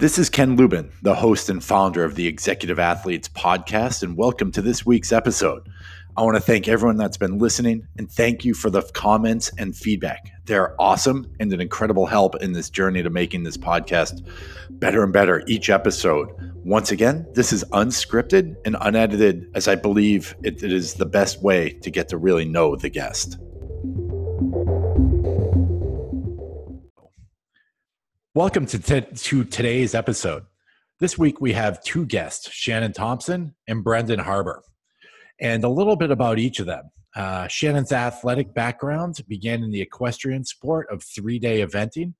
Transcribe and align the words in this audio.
This 0.00 0.18
is 0.18 0.30
Ken 0.30 0.56
Lubin, 0.56 0.90
the 1.02 1.14
host 1.14 1.50
and 1.50 1.62
founder 1.62 2.04
of 2.04 2.14
the 2.14 2.26
Executive 2.26 2.78
Athletes 2.78 3.28
podcast, 3.28 4.02
and 4.02 4.16
welcome 4.16 4.50
to 4.52 4.62
this 4.62 4.86
week's 4.86 5.12
episode. 5.12 5.68
I 6.16 6.22
want 6.22 6.36
to 6.36 6.40
thank 6.40 6.68
everyone 6.68 6.96
that's 6.96 7.18
been 7.18 7.36
listening 7.36 7.86
and 7.98 8.10
thank 8.10 8.42
you 8.42 8.54
for 8.54 8.70
the 8.70 8.80
comments 8.94 9.52
and 9.58 9.76
feedback. 9.76 10.32
They're 10.46 10.74
awesome 10.80 11.30
and 11.38 11.52
an 11.52 11.60
incredible 11.60 12.06
help 12.06 12.36
in 12.36 12.54
this 12.54 12.70
journey 12.70 13.02
to 13.02 13.10
making 13.10 13.42
this 13.42 13.58
podcast 13.58 14.26
better 14.70 15.04
and 15.04 15.12
better 15.12 15.42
each 15.46 15.68
episode. 15.68 16.30
Once 16.64 16.90
again, 16.90 17.26
this 17.34 17.52
is 17.52 17.62
unscripted 17.64 18.56
and 18.64 18.78
unedited, 18.80 19.50
as 19.54 19.68
I 19.68 19.74
believe 19.74 20.34
it, 20.42 20.62
it 20.62 20.72
is 20.72 20.94
the 20.94 21.04
best 21.04 21.42
way 21.42 21.72
to 21.82 21.90
get 21.90 22.08
to 22.08 22.16
really 22.16 22.46
know 22.46 22.74
the 22.74 22.88
guest. 22.88 23.36
Welcome 28.36 28.66
to, 28.66 28.78
t- 28.78 29.00
to 29.00 29.42
today's 29.42 29.92
episode. 29.92 30.44
This 31.00 31.18
week 31.18 31.40
we 31.40 31.52
have 31.54 31.82
two 31.82 32.06
guests, 32.06 32.48
Shannon 32.52 32.92
Thompson 32.92 33.56
and 33.66 33.82
Brendan 33.82 34.20
Harbour, 34.20 34.62
and 35.40 35.64
a 35.64 35.68
little 35.68 35.96
bit 35.96 36.12
about 36.12 36.38
each 36.38 36.60
of 36.60 36.66
them. 36.66 36.92
Uh, 37.16 37.48
Shannon's 37.48 37.90
athletic 37.90 38.54
background 38.54 39.16
began 39.26 39.64
in 39.64 39.72
the 39.72 39.80
equestrian 39.80 40.44
sport 40.44 40.86
of 40.92 41.02
three 41.02 41.40
day 41.40 41.66
eventing. 41.66 42.14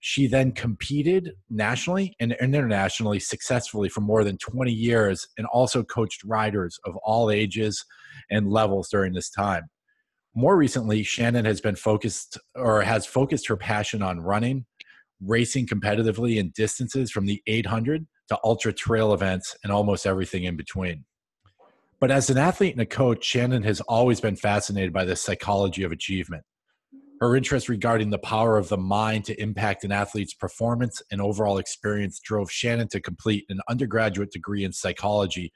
She 0.00 0.26
then 0.26 0.50
competed 0.50 1.34
nationally 1.48 2.16
and 2.18 2.32
internationally 2.40 3.20
successfully 3.20 3.88
for 3.88 4.00
more 4.00 4.24
than 4.24 4.38
20 4.38 4.72
years 4.72 5.28
and 5.38 5.46
also 5.46 5.84
coached 5.84 6.24
riders 6.24 6.80
of 6.84 6.96
all 7.04 7.30
ages 7.30 7.84
and 8.28 8.50
levels 8.50 8.88
during 8.88 9.12
this 9.12 9.30
time. 9.30 9.70
More 10.34 10.56
recently, 10.56 11.04
Shannon 11.04 11.44
has 11.44 11.60
been 11.60 11.76
focused 11.76 12.38
or 12.56 12.82
has 12.82 13.06
focused 13.06 13.46
her 13.46 13.56
passion 13.56 14.02
on 14.02 14.20
running, 14.20 14.66
racing 15.26 15.66
competitively 15.66 16.36
in 16.36 16.52
distances 16.54 17.10
from 17.10 17.26
the 17.26 17.42
800 17.46 18.06
to 18.28 18.38
ultra 18.44 18.72
trail 18.72 19.12
events 19.12 19.56
and 19.62 19.72
almost 19.72 20.06
everything 20.06 20.44
in 20.44 20.56
between. 20.56 21.04
But 22.00 22.10
as 22.10 22.30
an 22.30 22.38
athlete 22.38 22.72
and 22.72 22.80
a 22.80 22.86
coach, 22.86 23.24
Shannon 23.24 23.62
has 23.62 23.80
always 23.82 24.20
been 24.20 24.36
fascinated 24.36 24.92
by 24.92 25.04
the 25.04 25.16
psychology 25.16 25.84
of 25.84 25.92
achievement. 25.92 26.44
Her 27.20 27.36
interest 27.36 27.68
regarding 27.68 28.10
the 28.10 28.18
power 28.18 28.58
of 28.58 28.68
the 28.68 28.76
mind 28.76 29.24
to 29.26 29.40
impact 29.40 29.84
an 29.84 29.92
athlete's 29.92 30.34
performance 30.34 31.00
and 31.10 31.20
overall 31.20 31.58
experience 31.58 32.20
drove 32.20 32.50
Shannon 32.50 32.88
to 32.88 33.00
complete 33.00 33.44
an 33.48 33.60
undergraduate 33.68 34.32
degree 34.32 34.64
in 34.64 34.72
psychology 34.72 35.52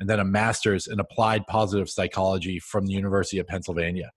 and 0.00 0.08
then 0.08 0.18
a 0.18 0.24
master's 0.24 0.86
in 0.86 0.98
applied 0.98 1.46
positive 1.46 1.90
psychology 1.90 2.58
from 2.58 2.86
the 2.86 2.94
University 2.94 3.38
of 3.38 3.46
Pennsylvania. 3.46 4.10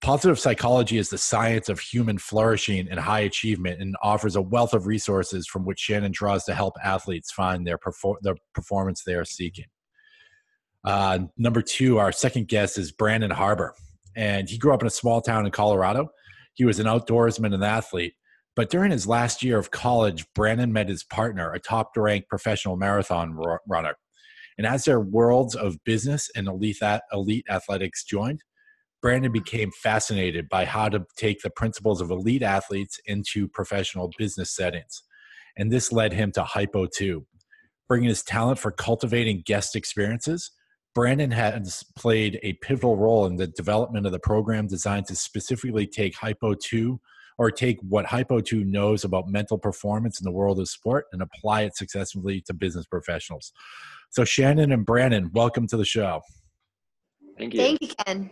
Positive 0.00 0.38
psychology 0.38 0.98
is 0.98 1.08
the 1.08 1.16
science 1.16 1.68
of 1.68 1.80
human 1.80 2.18
flourishing 2.18 2.88
and 2.90 3.00
high 3.00 3.20
achievement 3.20 3.80
and 3.80 3.96
offers 4.02 4.36
a 4.36 4.42
wealth 4.42 4.74
of 4.74 4.86
resources 4.86 5.46
from 5.46 5.64
which 5.64 5.78
Shannon 5.78 6.12
draws 6.12 6.44
to 6.44 6.54
help 6.54 6.74
athletes 6.84 7.32
find 7.32 7.66
their, 7.66 7.78
perfor- 7.78 8.16
the 8.20 8.36
performance 8.54 9.02
they 9.02 9.14
are 9.14 9.24
seeking. 9.24 9.64
Uh, 10.84 11.20
number 11.38 11.62
two, 11.62 11.98
our 11.98 12.12
second 12.12 12.48
guest 12.48 12.76
is 12.76 12.92
Brandon 12.92 13.30
Harbour, 13.30 13.74
and 14.14 14.50
he 14.50 14.58
grew 14.58 14.74
up 14.74 14.82
in 14.82 14.86
a 14.86 14.90
small 14.90 15.22
town 15.22 15.46
in 15.46 15.52
Colorado. 15.52 16.10
He 16.52 16.66
was 16.66 16.78
an 16.78 16.86
outdoorsman 16.86 17.54
and 17.54 17.64
athlete, 17.64 18.12
but 18.54 18.70
during 18.70 18.90
his 18.90 19.06
last 19.06 19.42
year 19.42 19.58
of 19.58 19.70
college, 19.70 20.26
Brandon 20.34 20.72
met 20.72 20.88
his 20.88 21.02
partner, 21.02 21.52
a 21.52 21.58
top 21.58 21.96
ranked 21.96 22.28
professional 22.28 22.76
marathon 22.76 23.34
runner. 23.66 23.94
And 24.58 24.66
as 24.66 24.84
their 24.84 25.00
worlds 25.00 25.56
of 25.56 25.82
business 25.84 26.30
and 26.36 26.46
elite, 26.46 26.78
elite 27.12 27.46
athletics 27.48 28.04
joined, 28.04 28.42
Brandon 29.04 29.30
became 29.30 29.70
fascinated 29.70 30.48
by 30.48 30.64
how 30.64 30.88
to 30.88 31.04
take 31.18 31.42
the 31.42 31.50
principles 31.50 32.00
of 32.00 32.10
elite 32.10 32.42
athletes 32.42 32.98
into 33.04 33.46
professional 33.46 34.10
business 34.16 34.56
settings. 34.56 35.02
And 35.58 35.70
this 35.70 35.92
led 35.92 36.14
him 36.14 36.32
to 36.32 36.42
Hypo 36.42 36.86
2. 36.86 37.22
Bringing 37.86 38.08
his 38.08 38.22
talent 38.22 38.58
for 38.58 38.70
cultivating 38.70 39.42
guest 39.44 39.76
experiences, 39.76 40.52
Brandon 40.94 41.30
has 41.32 41.84
played 41.94 42.40
a 42.42 42.54
pivotal 42.62 42.96
role 42.96 43.26
in 43.26 43.36
the 43.36 43.46
development 43.46 44.06
of 44.06 44.12
the 44.12 44.18
program 44.18 44.68
designed 44.68 45.04
to 45.08 45.16
specifically 45.16 45.86
take 45.86 46.16
Hypo 46.16 46.54
2 46.54 46.98
or 47.36 47.50
take 47.50 47.76
what 47.82 48.06
Hypo 48.06 48.40
2 48.40 48.64
knows 48.64 49.04
about 49.04 49.28
mental 49.28 49.58
performance 49.58 50.18
in 50.18 50.24
the 50.24 50.32
world 50.32 50.58
of 50.58 50.66
sport 50.70 51.08
and 51.12 51.20
apply 51.20 51.64
it 51.64 51.76
successfully 51.76 52.40
to 52.46 52.54
business 52.54 52.86
professionals. 52.86 53.52
So, 54.08 54.24
Shannon 54.24 54.72
and 54.72 54.86
Brandon, 54.86 55.30
welcome 55.34 55.66
to 55.66 55.76
the 55.76 55.84
show. 55.84 56.22
Thank 57.36 57.52
you. 57.52 57.60
Thank 57.60 57.82
you, 57.82 57.88
Ken. 58.06 58.30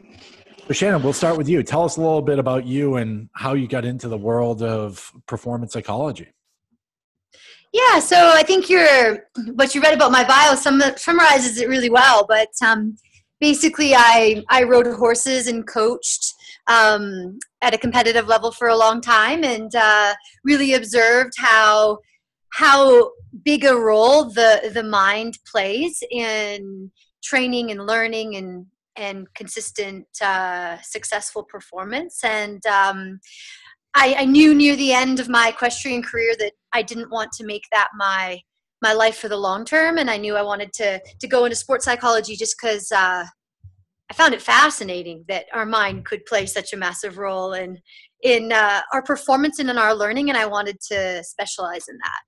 So 0.73 0.77
Shannon, 0.77 1.03
we'll 1.03 1.13
start 1.13 1.37
with 1.37 1.51
you. 1.51 1.63
Tell 1.63 1.85
us 1.85 1.99
a 1.99 2.01
little 2.01 2.23
bit 2.23 2.39
about 2.39 2.65
you 2.65 2.97
and 2.97 3.29
how 3.35 3.53
you 3.53 3.69
got 3.69 3.85
into 3.85 4.09
the 4.09 4.17
world 4.17 4.63
of 4.63 5.13
performance 5.27 5.75
psychology. 5.75 6.29
Yeah, 7.75 7.99
so 7.99 8.17
I 8.33 8.43
think 8.43 8.71
your 8.71 9.27
what 9.53 9.75
you 9.75 9.83
read 9.83 9.93
about 9.93 10.13
my 10.13 10.25
bio 10.25 10.55
summarizes 10.55 11.61
it 11.61 11.69
really 11.69 11.91
well. 11.91 12.25
But 12.27 12.49
um, 12.65 12.97
basically, 13.39 13.95
I 13.95 14.43
I 14.49 14.63
rode 14.63 14.87
horses 14.87 15.47
and 15.47 15.67
coached 15.67 16.33
um, 16.69 17.39
at 17.61 17.75
a 17.75 17.79
competitive 17.79 18.27
level 18.27 18.51
for 18.51 18.69
a 18.69 18.77
long 18.77 19.03
time, 19.03 19.45
and 19.45 19.75
uh, 19.75 20.15
really 20.43 20.73
observed 20.73 21.35
how 21.37 21.99
how 22.55 23.11
big 23.45 23.67
a 23.67 23.77
role 23.77 24.25
the 24.25 24.71
the 24.73 24.85
mind 24.85 25.39
plays 25.47 26.03
in 26.11 26.91
training 27.23 27.71
and 27.71 27.87
learning 27.87 28.37
and 28.37 28.65
and 28.97 29.27
consistent 29.35 30.07
uh, 30.21 30.77
successful 30.83 31.43
performance. 31.45 32.23
And 32.25 32.65
um, 32.67 33.21
I, 33.95 34.15
I, 34.19 34.25
knew 34.25 34.55
near 34.55 34.77
the 34.77 34.93
end 34.93 35.21
of 35.21 35.29
my 35.29 35.49
equestrian 35.49 36.03
career 36.03 36.35
that 36.39 36.53
i 36.73 36.83
didn't 36.83 37.11
want 37.11 37.31
to 37.33 37.45
make 37.45 37.65
that 37.73 37.89
my 37.97 38.41
my 38.81 38.93
life 38.93 39.19
for 39.19 39.29
the 39.29 39.37
long 39.37 39.65
term. 39.65 39.99
And 39.99 40.11
i 40.11 40.17
knew 40.17 40.37
i 40.37 40.43
wanted 40.43 40.73
to 40.75 41.01
to 41.21 41.29
go 41.29 41.45
into 41.45 41.57
sports 41.57 41.85
psychology 41.85 42.37
just 42.37 42.57
because 42.61 42.91
uh, 42.93 43.25
i 44.11 44.15
found 44.15 44.35
it 44.35 44.43
fascinating 44.43 45.25
that 45.29 45.47
our 45.53 45.67
mind 45.67 46.07
could 46.07 46.25
play 46.27 46.47
such 46.47 46.73
a 46.73 46.77
massive 46.77 47.19
role 47.19 47.53
in 47.53 47.79
in 48.23 48.53
uh, 48.53 48.81
our 48.93 49.03
performance 49.03 49.59
and 49.59 49.69
in 49.69 49.79
our 49.79 49.95
learning. 49.95 50.29
And 50.29 50.39
i 50.39 50.47
wanted 50.47 50.79
to 50.91 51.23
specialize 51.25 51.87
in 51.89 51.97
that 51.99 52.21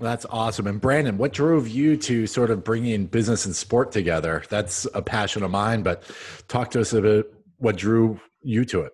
that's 0.00 0.26
awesome. 0.30 0.66
And 0.66 0.80
Brandon, 0.80 1.18
what 1.18 1.32
drove 1.32 1.68
you 1.68 1.96
to 1.98 2.26
sort 2.26 2.50
of 2.50 2.64
bringing 2.64 3.06
business 3.06 3.46
and 3.46 3.54
sport 3.54 3.92
together? 3.92 4.42
That's 4.48 4.86
a 4.94 5.02
passion 5.02 5.42
of 5.42 5.50
mine, 5.50 5.82
but 5.82 6.02
talk 6.48 6.70
to 6.72 6.80
us 6.80 6.92
about 6.92 7.26
what 7.58 7.76
drew 7.76 8.20
you 8.42 8.64
to 8.66 8.80
it. 8.80 8.92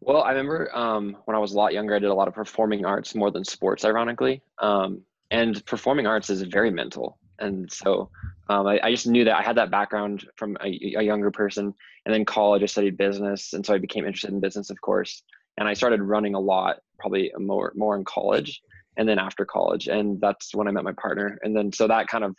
Well, 0.00 0.22
I 0.22 0.30
remember 0.30 0.74
um, 0.76 1.16
when 1.24 1.36
I 1.36 1.40
was 1.40 1.52
a 1.52 1.56
lot 1.56 1.72
younger, 1.72 1.94
I 1.94 1.98
did 1.98 2.10
a 2.10 2.14
lot 2.14 2.28
of 2.28 2.34
performing 2.34 2.84
arts 2.84 3.14
more 3.14 3.30
than 3.30 3.44
sports, 3.44 3.84
ironically. 3.84 4.40
Um, 4.58 5.02
and 5.30 5.64
performing 5.66 6.06
arts 6.06 6.30
is 6.30 6.42
very 6.42 6.70
mental. 6.70 7.18
And 7.38 7.70
so 7.70 8.08
um, 8.48 8.66
I, 8.66 8.80
I, 8.82 8.90
just 8.92 9.06
knew 9.06 9.24
that 9.24 9.36
I 9.36 9.42
had 9.42 9.56
that 9.56 9.70
background 9.70 10.26
from 10.36 10.56
a, 10.62 10.68
a, 10.96 11.02
younger 11.02 11.30
person. 11.30 11.74
And 12.04 12.14
then 12.14 12.24
college, 12.24 12.62
I 12.62 12.66
studied 12.66 12.96
business. 12.96 13.52
And 13.52 13.66
so 13.66 13.74
I 13.74 13.78
became 13.78 14.06
interested 14.06 14.30
in 14.30 14.40
business, 14.40 14.70
of 14.70 14.80
course. 14.80 15.22
And 15.58 15.68
I 15.68 15.74
started 15.74 16.00
running 16.00 16.34
a 16.34 16.40
lot, 16.40 16.78
probably 16.98 17.32
more, 17.36 17.72
more 17.74 17.96
in 17.96 18.04
college 18.04 18.62
and 18.96 19.08
then 19.08 19.18
after 19.18 19.44
college 19.44 19.88
and 19.88 20.20
that's 20.20 20.54
when 20.54 20.68
i 20.68 20.70
met 20.70 20.84
my 20.84 20.92
partner 21.00 21.38
and 21.42 21.56
then 21.56 21.72
so 21.72 21.86
that 21.86 22.08
kind 22.08 22.24
of 22.24 22.34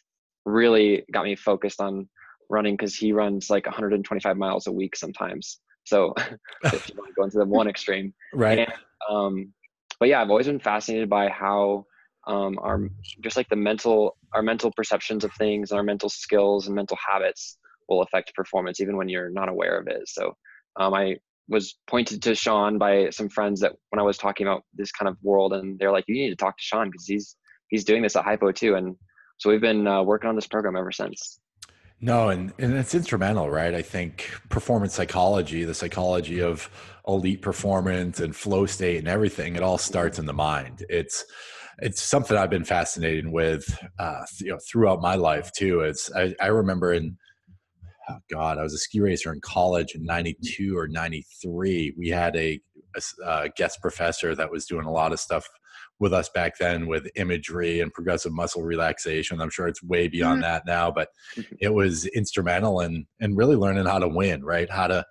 really 0.45 1.03
got 1.11 1.25
me 1.25 1.35
focused 1.35 1.81
on 1.81 2.07
running 2.49 2.75
because 2.75 2.95
he 2.95 3.11
runs 3.11 3.49
like 3.49 3.65
125 3.65 4.37
miles 4.37 4.67
a 4.67 4.71
week 4.71 4.95
sometimes. 4.95 5.59
So 5.83 6.13
if 6.63 6.89
you 6.89 6.95
want 6.97 7.09
to 7.09 7.13
go 7.15 7.23
into 7.23 7.37
the 7.37 7.45
one 7.45 7.67
extreme. 7.67 8.13
Right. 8.33 8.59
And, 8.59 8.73
um, 9.09 9.53
but 9.99 10.09
yeah 10.09 10.21
i've 10.21 10.29
always 10.29 10.45
been 10.45 10.59
fascinated 10.59 11.09
by 11.09 11.27
how 11.27 11.85
um, 12.27 12.59
our 12.61 12.87
just 13.21 13.37
like 13.37 13.49
the 13.49 13.55
mental 13.55 14.17
our 14.33 14.41
mental 14.43 14.71
perceptions 14.75 15.23
of 15.23 15.31
things 15.33 15.71
and 15.71 15.77
our 15.77 15.83
mental 15.83 16.09
skills 16.09 16.67
and 16.67 16.75
mental 16.75 16.97
habits 16.97 17.57
will 17.87 18.01
affect 18.03 18.35
performance 18.35 18.81
even 18.81 18.97
when 18.97 19.07
you're 19.09 19.29
not 19.29 19.49
aware 19.49 19.79
of 19.79 19.87
it. 19.87 20.07
So 20.07 20.35
um, 20.75 20.93
i 20.93 21.17
was 21.47 21.77
pointed 21.87 22.21
to 22.23 22.35
Sean 22.35 22.77
by 22.77 23.09
some 23.09 23.29
friends 23.29 23.61
that 23.61 23.73
when 23.89 23.99
I 23.99 24.03
was 24.03 24.17
talking 24.17 24.47
about 24.47 24.63
this 24.73 24.91
kind 24.91 25.07
of 25.07 25.17
world, 25.21 25.53
and 25.53 25.79
they're 25.79 25.91
like, 25.91 26.05
"You 26.07 26.15
need 26.15 26.29
to 26.29 26.35
talk 26.35 26.57
to 26.57 26.63
Sean 26.63 26.89
because 26.89 27.05
he's 27.05 27.35
he's 27.69 27.83
doing 27.83 28.01
this 28.01 28.15
at 28.15 28.25
Hypo 28.25 28.51
2." 28.51 28.75
And 28.75 28.95
so 29.37 29.49
we've 29.49 29.61
been 29.61 29.87
uh, 29.87 30.03
working 30.03 30.29
on 30.29 30.35
this 30.35 30.47
program 30.47 30.75
ever 30.75 30.91
since. 30.91 31.39
No, 31.99 32.29
and 32.29 32.53
and 32.59 32.73
it's 32.73 32.93
instrumental, 32.93 33.49
right? 33.49 33.73
I 33.73 33.81
think 33.81 34.29
performance 34.49 34.93
psychology, 34.93 35.63
the 35.63 35.73
psychology 35.73 36.41
of 36.41 36.69
elite 37.07 37.41
performance 37.41 38.19
and 38.19 38.35
flow 38.35 38.65
state 38.65 38.99
and 38.99 39.07
everything, 39.07 39.55
it 39.55 39.63
all 39.63 39.77
starts 39.77 40.19
in 40.19 40.25
the 40.25 40.33
mind. 40.33 40.85
It's 40.89 41.25
it's 41.79 42.01
something 42.01 42.35
I've 42.35 42.49
been 42.49 42.63
fascinated 42.63 43.27
with, 43.27 43.77
uh, 43.99 44.25
you 44.39 44.51
know, 44.51 44.59
throughout 44.67 45.01
my 45.01 45.15
life 45.15 45.51
too. 45.51 45.81
It's 45.81 46.11
I, 46.15 46.35
I 46.41 46.47
remember 46.47 46.93
in 46.93 47.17
oh 48.09 48.19
God, 48.31 48.57
I 48.57 48.63
was 48.63 48.73
a 48.73 48.77
ski 48.77 48.99
racer 48.99 49.33
in 49.33 49.41
college 49.41 49.95
in 49.95 50.03
92 50.03 50.77
or 50.77 50.87
93. 50.87 51.93
We 51.97 52.09
had 52.09 52.35
a, 52.35 52.59
a, 52.95 53.01
a, 53.25 53.49
guest 53.49 53.81
professor 53.81 54.35
that 54.35 54.51
was 54.51 54.65
doing 54.65 54.85
a 54.85 54.91
lot 54.91 55.13
of 55.13 55.19
stuff 55.19 55.47
with 55.99 56.13
us 56.13 56.29
back 56.29 56.57
then 56.57 56.87
with 56.87 57.07
imagery 57.15 57.81
and 57.81 57.93
progressive 57.93 58.31
muscle 58.31 58.63
relaxation. 58.63 59.41
I'm 59.41 59.49
sure 59.49 59.67
it's 59.67 59.83
way 59.83 60.07
beyond 60.07 60.43
mm-hmm. 60.43 60.51
that 60.51 60.65
now, 60.65 60.91
but 60.91 61.09
mm-hmm. 61.35 61.55
it 61.59 61.73
was 61.73 62.05
instrumental 62.07 62.81
in, 62.81 63.07
in 63.19 63.35
really 63.35 63.55
learning 63.55 63.85
how 63.85 63.99
to 63.99 64.07
win, 64.07 64.43
right? 64.43 64.69
How 64.69 64.87
to 64.87 65.05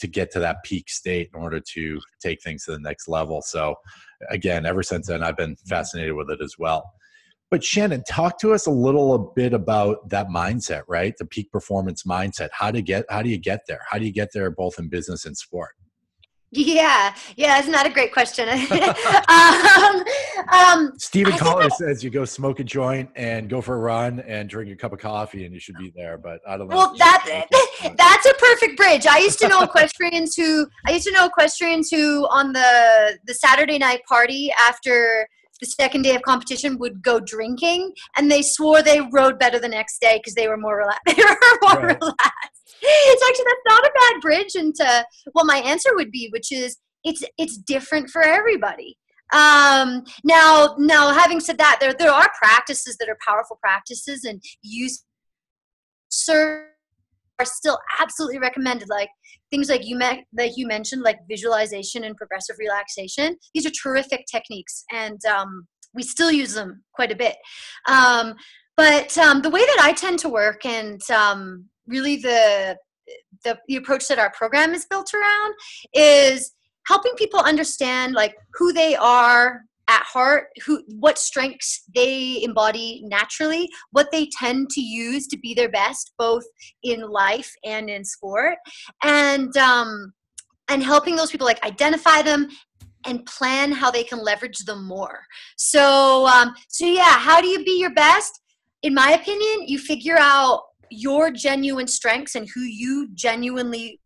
to 0.00 0.06
get 0.06 0.30
to 0.32 0.40
that 0.40 0.62
peak 0.64 0.88
state 0.88 1.28
in 1.34 1.40
order 1.40 1.60
to 1.60 2.00
take 2.22 2.42
things 2.42 2.64
to 2.64 2.72
the 2.72 2.78
next 2.78 3.06
level. 3.06 3.42
So, 3.42 3.74
again, 4.30 4.64
ever 4.64 4.82
since 4.82 5.08
then, 5.08 5.22
I've 5.22 5.36
been 5.36 5.56
fascinated 5.68 6.14
with 6.14 6.30
it 6.30 6.40
as 6.42 6.54
well. 6.58 6.90
But 7.50 7.64
Shannon, 7.64 8.04
talk 8.08 8.38
to 8.40 8.52
us 8.52 8.66
a 8.66 8.70
little 8.70 9.14
a 9.14 9.18
bit 9.18 9.52
about 9.52 10.08
that 10.08 10.28
mindset, 10.28 10.82
right? 10.86 11.14
The 11.18 11.24
peak 11.24 11.50
performance 11.50 12.04
mindset. 12.04 12.50
How 12.52 12.70
to 12.70 12.80
get 12.80 13.04
how 13.10 13.22
do 13.22 13.28
you 13.28 13.38
get 13.38 13.62
there? 13.66 13.80
How 13.88 13.98
do 13.98 14.04
you 14.04 14.12
get 14.12 14.30
there 14.32 14.50
both 14.50 14.78
in 14.78 14.88
business 14.88 15.24
and 15.24 15.36
sport? 15.36 15.70
Yeah, 16.52 17.14
yeah, 17.36 17.60
isn't 17.60 17.70
that 17.70 17.86
a 17.86 17.90
great 17.90 18.12
question? 18.12 18.48
um, 19.28 20.04
um, 20.52 20.92
Stephen 20.98 21.38
Collier 21.38 21.70
says 21.70 22.02
you 22.02 22.10
go 22.10 22.24
smoke 22.24 22.58
a 22.58 22.64
joint 22.64 23.08
and 23.14 23.48
go 23.48 23.60
for 23.60 23.76
a 23.76 23.78
run 23.78 24.18
and 24.20 24.48
drink 24.48 24.70
a 24.70 24.74
cup 24.74 24.92
of 24.92 24.98
coffee 24.98 25.44
and 25.44 25.54
you 25.54 25.60
should 25.60 25.76
be 25.76 25.92
there. 25.94 26.18
But 26.18 26.40
I 26.48 26.56
don't 26.56 26.68
know. 26.68 26.76
Well, 26.76 26.94
that 26.98 27.46
that's 27.96 28.26
a 28.26 28.34
perfect 28.34 28.76
bridge. 28.76 29.06
I 29.06 29.18
used 29.18 29.38
to 29.40 29.48
know 29.48 29.62
equestrians 29.62 30.34
who 30.34 30.66
I 30.86 30.92
used 30.92 31.06
to 31.06 31.12
know 31.12 31.26
equestrians 31.26 31.88
who 31.88 32.26
on 32.30 32.52
the 32.52 33.18
the 33.26 33.34
Saturday 33.34 33.78
night 33.78 34.00
party 34.08 34.52
after 34.68 35.28
the 35.60 35.66
second 35.66 36.02
day 36.02 36.14
of 36.14 36.22
competition 36.22 36.78
would 36.78 37.02
go 37.02 37.20
drinking 37.20 37.92
and 38.16 38.30
they 38.30 38.42
swore 38.42 38.82
they 38.82 39.00
rode 39.12 39.38
better 39.38 39.58
the 39.58 39.68
next 39.68 40.00
day 40.00 40.18
because 40.18 40.34
they 40.34 40.48
were 40.48 40.56
more 40.56 40.78
relaxed. 40.78 41.02
they 41.06 41.22
were 41.22 41.36
more 41.62 41.86
right. 41.86 42.00
relaxed. 42.00 42.60
It's 42.82 43.28
actually 43.28 43.44
that's 43.44 43.68
not 43.68 43.84
a 43.84 43.92
bad 43.94 44.20
bridge 44.20 44.54
into 44.54 45.06
what 45.32 45.46
my 45.46 45.58
answer 45.58 45.90
would 45.94 46.10
be, 46.10 46.28
which 46.32 46.50
is 46.50 46.78
it's 47.04 47.22
it's 47.38 47.58
different 47.58 48.10
for 48.10 48.22
everybody. 48.22 48.96
Um, 49.32 50.02
now, 50.24 50.74
now 50.78 51.12
having 51.12 51.40
said 51.40 51.58
that, 51.58 51.78
there 51.80 51.92
there 51.92 52.10
are 52.10 52.30
practices 52.42 52.96
that 52.98 53.08
are 53.08 53.18
powerful 53.26 53.58
practices 53.62 54.24
and 54.24 54.42
use 54.62 55.04
are 56.28 57.44
still 57.44 57.78
absolutely 58.00 58.38
recommended. 58.38 58.88
Like 58.88 59.08
things 59.50 59.68
like 59.68 59.84
you 59.84 59.98
you 60.56 60.66
mentioned, 60.66 61.02
like 61.02 61.18
visualization 61.28 62.04
and 62.04 62.16
progressive 62.16 62.56
relaxation. 62.58 63.36
These 63.54 63.66
are 63.66 63.70
terrific 63.70 64.24
techniques, 64.30 64.84
and 64.92 65.24
um, 65.26 65.66
we 65.94 66.02
still 66.02 66.30
use 66.30 66.54
them 66.54 66.82
quite 66.94 67.12
a 67.12 67.16
bit. 67.16 67.36
Um, 67.88 68.34
but 68.76 69.16
um, 69.18 69.42
the 69.42 69.50
way 69.50 69.60
that 69.60 69.80
I 69.82 69.92
tend 69.92 70.18
to 70.20 70.28
work, 70.28 70.64
and 70.64 71.00
um, 71.10 71.66
really 71.86 72.16
the, 72.16 72.76
the 73.44 73.58
the 73.68 73.76
approach 73.76 74.08
that 74.08 74.18
our 74.18 74.30
program 74.32 74.72
is 74.72 74.86
built 74.86 75.12
around, 75.14 75.54
is 75.94 76.52
helping 76.86 77.12
people 77.16 77.40
understand 77.40 78.14
like 78.14 78.34
who 78.54 78.72
they 78.72 78.96
are 78.96 79.62
at 79.90 80.04
heart 80.04 80.44
who 80.64 80.82
what 81.00 81.18
strengths 81.18 81.82
they 81.94 82.42
embody 82.44 83.02
naturally 83.06 83.68
what 83.90 84.06
they 84.12 84.28
tend 84.38 84.70
to 84.70 84.80
use 84.80 85.26
to 85.26 85.36
be 85.38 85.52
their 85.52 85.68
best 85.68 86.12
both 86.16 86.44
in 86.84 87.00
life 87.00 87.52
and 87.64 87.90
in 87.90 88.04
sport. 88.04 88.56
And 89.04 89.54
um 89.56 90.12
and 90.68 90.82
helping 90.82 91.16
those 91.16 91.32
people 91.32 91.46
like 91.46 91.62
identify 91.64 92.22
them 92.22 92.48
and 93.04 93.26
plan 93.26 93.72
how 93.72 93.90
they 93.90 94.04
can 94.04 94.22
leverage 94.22 94.58
them 94.58 94.86
more. 94.86 95.22
So 95.56 96.26
um 96.28 96.54
so 96.68 96.86
yeah 96.86 97.18
how 97.18 97.40
do 97.40 97.48
you 97.48 97.64
be 97.64 97.78
your 97.80 97.94
best? 97.94 98.40
In 98.82 98.94
my 98.94 99.12
opinion 99.12 99.66
you 99.66 99.78
figure 99.78 100.18
out 100.18 100.62
your 100.90 101.30
genuine 101.30 101.86
strengths 101.88 102.36
and 102.36 102.48
who 102.54 102.60
you 102.60 103.08
genuinely 103.14 103.99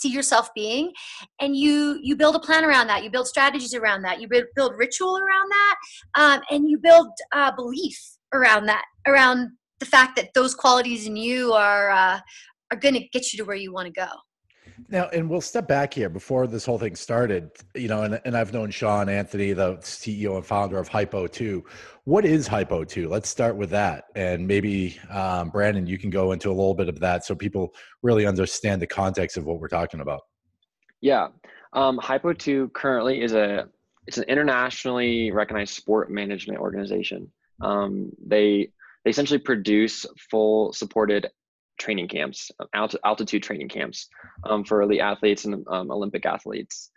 see 0.00 0.08
yourself 0.08 0.48
being 0.54 0.92
and 1.40 1.56
you 1.56 1.98
you 2.02 2.16
build 2.16 2.36
a 2.36 2.40
plan 2.40 2.64
around 2.64 2.86
that 2.86 3.04
you 3.04 3.10
build 3.10 3.26
strategies 3.26 3.74
around 3.74 4.02
that 4.02 4.20
you 4.20 4.28
build 4.54 4.72
ritual 4.76 5.18
around 5.18 5.50
that 5.50 5.76
um, 6.14 6.40
and 6.50 6.68
you 6.68 6.78
build 6.78 7.08
uh, 7.32 7.52
belief 7.52 7.98
around 8.32 8.66
that 8.66 8.84
around 9.06 9.50
the 9.80 9.86
fact 9.86 10.16
that 10.16 10.32
those 10.34 10.54
qualities 10.54 11.06
in 11.06 11.16
you 11.16 11.52
are 11.52 11.90
uh, 11.90 12.20
are 12.70 12.78
going 12.78 12.94
to 12.94 13.06
get 13.08 13.32
you 13.32 13.36
to 13.36 13.44
where 13.44 13.56
you 13.56 13.72
want 13.72 13.86
to 13.86 13.92
go 13.92 14.08
now, 14.88 15.08
and 15.08 15.28
we'll 15.28 15.40
step 15.40 15.68
back 15.68 15.94
here 15.94 16.08
before 16.08 16.46
this 16.46 16.64
whole 16.64 16.78
thing 16.78 16.96
started. 16.96 17.50
You 17.74 17.88
know, 17.88 18.02
and, 18.02 18.20
and 18.24 18.36
I've 18.36 18.52
known 18.52 18.70
Sean 18.70 19.08
Anthony, 19.08 19.52
the 19.52 19.76
CEO 19.78 20.36
and 20.36 20.46
founder 20.46 20.78
of 20.78 20.88
Hypo 20.88 21.26
2. 21.26 21.64
What 22.04 22.24
is 22.24 22.46
Hypo 22.46 22.84
2? 22.84 23.08
Let's 23.08 23.28
start 23.28 23.56
with 23.56 23.70
that. 23.70 24.04
And 24.14 24.46
maybe, 24.46 24.98
um, 25.10 25.50
Brandon, 25.50 25.86
you 25.86 25.98
can 25.98 26.10
go 26.10 26.32
into 26.32 26.48
a 26.48 26.54
little 26.54 26.74
bit 26.74 26.88
of 26.88 26.98
that 27.00 27.24
so 27.24 27.34
people 27.34 27.74
really 28.02 28.26
understand 28.26 28.82
the 28.82 28.86
context 28.86 29.36
of 29.36 29.46
what 29.46 29.60
we're 29.60 29.68
talking 29.68 30.00
about. 30.00 30.22
Yeah. 31.00 31.28
Um, 31.72 31.98
Hypo 31.98 32.32
2 32.32 32.70
currently 32.70 33.22
is 33.22 33.32
a 33.32 33.68
it's 34.06 34.18
an 34.18 34.24
internationally 34.24 35.30
recognized 35.30 35.74
sport 35.74 36.10
management 36.10 36.58
organization. 36.58 37.30
Um, 37.60 38.10
they 38.26 38.70
they 39.04 39.10
essentially 39.10 39.38
produce 39.38 40.06
full 40.30 40.72
supported 40.72 41.28
training 41.82 42.08
camps, 42.08 42.50
alt- 42.74 42.94
altitude 43.04 43.42
training 43.42 43.68
camps 43.68 44.08
um, 44.44 44.64
for 44.64 44.82
elite 44.82 45.00
athletes 45.00 45.44
and 45.44 45.66
um, 45.68 45.90
Olympic 45.90 46.24
athletes. 46.24 46.90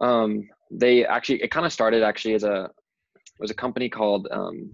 Um, 0.00 0.48
they 0.70 1.04
actually, 1.04 1.42
it 1.42 1.50
kind 1.50 1.66
of 1.66 1.72
started 1.72 2.02
actually 2.02 2.34
as 2.34 2.44
a, 2.44 2.70
was 3.40 3.50
a 3.50 3.54
company 3.54 3.88
called 3.88 4.28
um, 4.30 4.70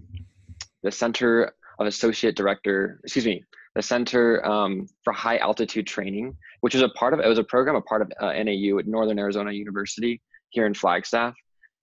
the 0.83 0.91
Center 0.91 1.53
of 1.79 1.87
Associate 1.87 2.35
Director, 2.35 2.99
excuse 3.03 3.25
me, 3.25 3.43
the 3.75 3.81
Center 3.81 4.45
um, 4.45 4.87
for 5.03 5.11
High 5.11 5.37
Altitude 5.37 5.87
Training, 5.87 6.37
which 6.61 6.75
was 6.75 6.83
a 6.83 6.89
part 6.89 7.13
of, 7.13 7.19
it 7.19 7.27
was 7.27 7.39
a 7.39 7.43
program, 7.43 7.75
a 7.75 7.81
part 7.81 8.01
of 8.03 8.11
uh, 8.21 8.33
NAU 8.33 8.77
at 8.77 8.87
Northern 8.87 9.17
Arizona 9.17 9.51
University 9.51 10.21
here 10.49 10.67
in 10.67 10.73
Flagstaff. 10.73 11.35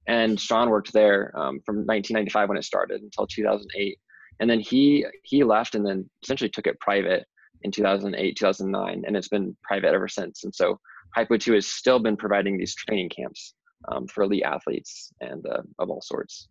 And 0.06 0.38
Sean 0.38 0.70
worked 0.70 0.92
there 0.92 1.32
um, 1.34 1.60
from 1.66 1.78
1995 1.78 2.48
when 2.48 2.58
it 2.58 2.64
started 2.64 3.02
until 3.02 3.26
2008 3.26 3.98
and 4.40 4.48
then 4.48 4.60
he 4.60 5.06
he 5.22 5.44
left 5.44 5.74
and 5.74 5.86
then 5.86 6.08
essentially 6.22 6.50
took 6.50 6.66
it 6.66 6.78
private 6.80 7.26
in 7.62 7.70
2008 7.70 8.36
2009 8.36 9.04
and 9.06 9.16
it's 9.16 9.28
been 9.28 9.56
private 9.62 9.94
ever 9.94 10.08
since. 10.08 10.44
And 10.44 10.54
so 10.54 10.78
hypo 11.14 11.36
2 11.36 11.54
has 11.54 11.66
still 11.66 11.98
been 11.98 12.16
providing 12.16 12.58
these 12.58 12.74
training 12.74 13.08
camps 13.08 13.54
um, 13.88 14.06
for 14.06 14.24
elite 14.24 14.42
athletes 14.44 15.12
and 15.20 15.44
uh, 15.46 15.62
of 15.78 15.90
all 15.90 16.00
sorts. 16.00 16.48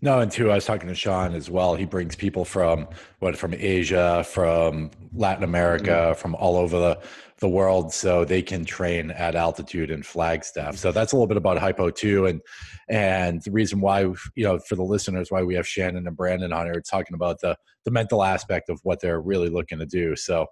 No, 0.00 0.20
and 0.20 0.30
two, 0.30 0.50
I 0.50 0.56
was 0.56 0.64
talking 0.64 0.88
to 0.88 0.94
Sean 0.94 1.34
as 1.34 1.50
well. 1.50 1.74
He 1.74 1.84
brings 1.84 2.16
people 2.16 2.44
from 2.44 2.88
what 3.20 3.36
from 3.36 3.54
Asia, 3.54 4.24
from 4.24 4.90
Latin 5.14 5.44
America, 5.44 5.90
mm-hmm. 5.90 6.20
from 6.20 6.34
all 6.34 6.56
over 6.56 6.78
the, 6.78 7.00
the 7.38 7.48
world, 7.48 7.92
so 7.92 8.24
they 8.24 8.42
can 8.42 8.64
train 8.64 9.10
at 9.12 9.34
altitude 9.34 9.90
in 9.90 10.02
Flagstaff. 10.02 10.76
So 10.76 10.92
that's 10.92 11.12
a 11.12 11.16
little 11.16 11.28
bit 11.28 11.36
about 11.36 11.58
Hypo 11.58 11.90
2, 11.90 12.26
and 12.26 12.40
and 12.88 13.42
the 13.42 13.50
reason 13.50 13.80
why 13.80 14.00
you 14.00 14.44
know 14.44 14.58
for 14.58 14.74
the 14.74 14.82
listeners 14.82 15.30
why 15.30 15.42
we 15.42 15.54
have 15.54 15.66
Shannon 15.66 16.06
and 16.06 16.16
Brandon 16.16 16.52
on 16.52 16.66
here 16.66 16.80
talking 16.80 17.14
about 17.14 17.40
the 17.40 17.56
the 17.84 17.90
mental 17.90 18.22
aspect 18.22 18.70
of 18.70 18.80
what 18.82 19.00
they're 19.00 19.20
really 19.20 19.48
looking 19.48 19.78
to 19.78 19.86
do. 19.86 20.14
So 20.16 20.46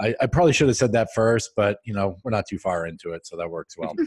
I, 0.00 0.14
I 0.20 0.26
probably 0.26 0.52
should 0.52 0.68
have 0.68 0.76
said 0.76 0.92
that 0.92 1.08
first, 1.14 1.50
but 1.56 1.78
you 1.84 1.94
know 1.94 2.16
we're 2.24 2.30
not 2.30 2.46
too 2.48 2.58
far 2.58 2.86
into 2.86 3.12
it, 3.12 3.26
so 3.26 3.36
that 3.36 3.50
works 3.50 3.76
well. 3.76 3.94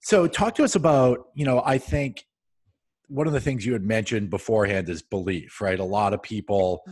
So, 0.00 0.26
talk 0.26 0.54
to 0.56 0.64
us 0.64 0.74
about, 0.74 1.26
you 1.34 1.44
know, 1.44 1.62
I 1.64 1.78
think 1.78 2.24
one 3.08 3.26
of 3.26 3.32
the 3.32 3.40
things 3.40 3.64
you 3.64 3.72
had 3.72 3.84
mentioned 3.84 4.30
beforehand 4.30 4.88
is 4.88 5.02
belief, 5.02 5.60
right? 5.60 5.78
A 5.78 5.84
lot 5.84 6.12
of 6.12 6.22
people, 6.22 6.82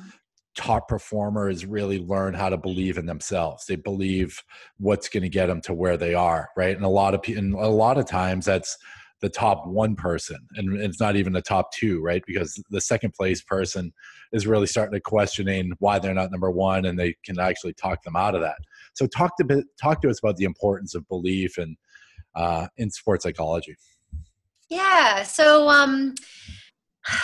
top 0.56 0.88
performers, 0.88 1.66
really 1.66 1.98
learn 1.98 2.34
how 2.34 2.48
to 2.48 2.56
believe 2.56 2.98
in 2.98 3.06
themselves. 3.06 3.66
They 3.66 3.76
believe 3.76 4.42
what's 4.78 5.08
going 5.08 5.22
to 5.22 5.28
get 5.28 5.46
them 5.46 5.60
to 5.62 5.75
where 5.75 5.96
they 5.96 6.14
are, 6.14 6.48
right? 6.56 6.75
And 6.75 6.84
a 6.84 6.90
lot 6.90 7.14
of 7.14 7.22
people 7.22 7.42
and 7.44 7.54
a 7.54 7.68
lot 7.68 7.98
of 7.98 8.06
times 8.06 8.46
that's 8.46 8.76
the 9.22 9.28
top 9.30 9.66
one 9.66 9.96
person, 9.96 10.38
and 10.56 10.76
it's 10.78 11.00
not 11.00 11.16
even 11.16 11.32
the 11.32 11.40
top 11.40 11.72
two, 11.72 12.02
right? 12.02 12.22
Because 12.26 12.62
the 12.70 12.80
second 12.80 13.14
place 13.14 13.40
person 13.40 13.92
is 14.32 14.46
really 14.46 14.66
starting 14.66 14.92
to 14.92 15.00
questioning 15.00 15.72
why 15.78 15.98
they're 15.98 16.12
not 16.12 16.30
number 16.30 16.50
one, 16.50 16.84
and 16.84 16.98
they 16.98 17.14
can 17.25 17.38
actually 17.38 17.72
talk 17.75 18.02
them 18.02 18.16
out 18.16 18.34
of 18.34 18.42
that. 18.42 18.58
So, 18.94 19.06
talk 19.06 19.36
to 19.38 19.64
talk 19.80 20.02
to 20.02 20.10
us 20.10 20.18
about 20.18 20.36
the 20.36 20.44
importance 20.44 20.94
of 20.94 21.08
belief 21.08 21.56
and 21.56 21.76
uh, 22.37 22.69
in 22.76 22.90
sports 22.90 23.25
psychology? 23.25 23.75
Yeah. 24.69 25.23
So 25.23 25.69
um, 25.69 26.14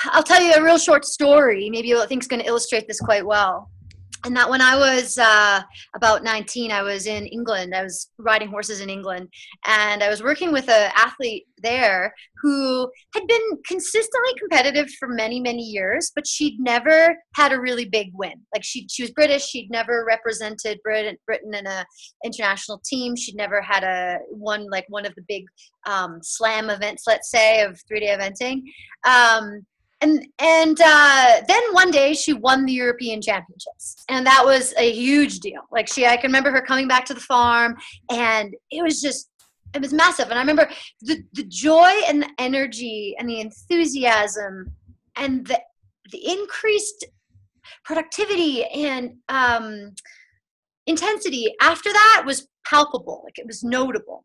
I'll 0.06 0.22
tell 0.22 0.42
you 0.42 0.52
a 0.54 0.62
real 0.62 0.78
short 0.78 1.04
story. 1.04 1.70
Maybe 1.70 1.94
I 1.94 2.06
think 2.06 2.22
it's 2.22 2.28
going 2.28 2.42
to 2.42 2.48
illustrate 2.48 2.88
this 2.88 3.00
quite 3.00 3.24
well 3.24 3.70
and 4.24 4.36
that 4.36 4.48
when 4.48 4.60
I 4.60 4.76
was 4.76 5.18
uh, 5.18 5.62
about 5.96 6.22
19, 6.22 6.70
I 6.70 6.82
was 6.82 7.06
in 7.06 7.26
England. 7.26 7.74
I 7.74 7.82
was 7.82 8.10
riding 8.18 8.48
horses 8.48 8.80
in 8.80 8.88
England, 8.88 9.28
and 9.66 10.02
I 10.02 10.08
was 10.08 10.22
working 10.22 10.52
with 10.52 10.68
an 10.68 10.92
athlete 10.96 11.46
there 11.62 12.14
who 12.40 12.90
had 13.14 13.26
been 13.26 13.58
consistently 13.66 14.32
competitive 14.38 14.90
for 14.98 15.08
many, 15.08 15.40
many 15.40 15.62
years, 15.62 16.12
but 16.14 16.26
she'd 16.26 16.58
never 16.60 17.16
had 17.34 17.52
a 17.52 17.60
really 17.60 17.84
big 17.84 18.10
win. 18.14 18.34
Like 18.52 18.64
she, 18.64 18.86
she 18.90 19.02
was 19.02 19.12
British. 19.12 19.46
She'd 19.46 19.70
never 19.70 20.04
represented 20.04 20.80
Britain, 20.82 21.16
Britain 21.26 21.54
in 21.54 21.66
a 21.66 21.84
international 22.24 22.80
team. 22.84 23.16
She'd 23.16 23.36
never 23.36 23.60
had 23.60 23.84
a 23.84 24.18
one 24.30 24.68
like 24.70 24.86
one 24.88 25.06
of 25.06 25.14
the 25.14 25.24
big 25.28 25.44
um, 25.86 26.18
slam 26.22 26.70
events, 26.70 27.04
let's 27.06 27.30
say, 27.30 27.62
of 27.62 27.80
three 27.88 28.00
day 28.00 28.16
eventing. 28.16 28.62
Um, 29.04 29.66
and 30.02 30.26
and 30.38 30.78
uh, 30.84 31.40
then 31.46 31.62
one 31.72 31.90
day 31.90 32.12
she 32.12 32.32
won 32.32 32.66
the 32.66 32.72
European 32.72 33.22
Championships, 33.22 34.04
and 34.08 34.26
that 34.26 34.44
was 34.44 34.74
a 34.76 34.92
huge 34.92 35.38
deal. 35.38 35.62
Like 35.70 35.88
she, 35.88 36.06
I 36.06 36.16
can 36.16 36.28
remember 36.28 36.50
her 36.50 36.60
coming 36.60 36.88
back 36.88 37.04
to 37.06 37.14
the 37.14 37.20
farm, 37.20 37.76
and 38.10 38.54
it 38.70 38.82
was 38.82 39.00
just 39.00 39.30
it 39.74 39.80
was 39.80 39.92
massive. 39.92 40.26
And 40.26 40.34
I 40.34 40.42
remember 40.42 40.68
the 41.00 41.22
the 41.32 41.44
joy 41.44 41.92
and 42.06 42.22
the 42.22 42.30
energy 42.38 43.14
and 43.18 43.28
the 43.28 43.40
enthusiasm 43.40 44.72
and 45.16 45.46
the 45.46 45.60
the 46.10 46.30
increased 46.30 47.06
productivity 47.84 48.64
and 48.64 49.14
um, 49.28 49.92
intensity 50.86 51.54
after 51.60 51.92
that 51.92 52.24
was 52.26 52.48
palpable, 52.66 53.22
like 53.24 53.38
it 53.38 53.46
was 53.46 53.62
notable. 53.62 54.24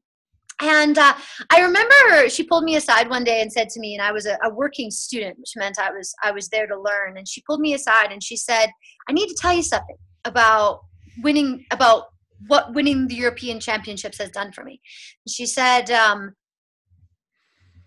And 0.61 0.97
uh, 0.97 1.13
I 1.51 1.61
remember 1.61 2.29
she 2.29 2.43
pulled 2.43 2.63
me 2.63 2.77
aside 2.77 3.09
one 3.09 3.23
day 3.23 3.41
and 3.41 3.51
said 3.51 3.69
to 3.69 3.79
me, 3.79 3.95
and 3.95 4.03
I 4.03 4.11
was 4.11 4.25
a, 4.25 4.37
a, 4.43 4.49
working 4.49 4.89
student, 4.89 5.37
which 5.37 5.53
meant 5.55 5.77
I 5.79 5.91
was 5.91 6.13
I 6.23 6.31
was 6.31 6.49
there 6.49 6.65
to 6.65 6.79
learn. 6.79 7.17
And 7.17 7.27
she 7.27 7.43
pulled 7.45 7.59
me 7.59 7.73
aside 7.75 8.11
and 8.11 8.23
she 8.23 8.35
said, 8.35 8.67
"I 9.07 9.13
need 9.13 9.27
to 9.27 9.35
tell 9.35 9.53
you 9.53 9.61
something 9.61 9.97
about 10.25 10.81
winning 11.21 11.65
about 11.71 12.05
what 12.47 12.73
winning 12.73 13.07
the 13.07 13.15
European 13.15 13.59
Championships 13.59 14.17
has 14.17 14.31
done 14.31 14.51
for 14.51 14.63
me." 14.63 14.81
she 15.27 15.45
said, 15.45 15.91
um, 15.91 16.33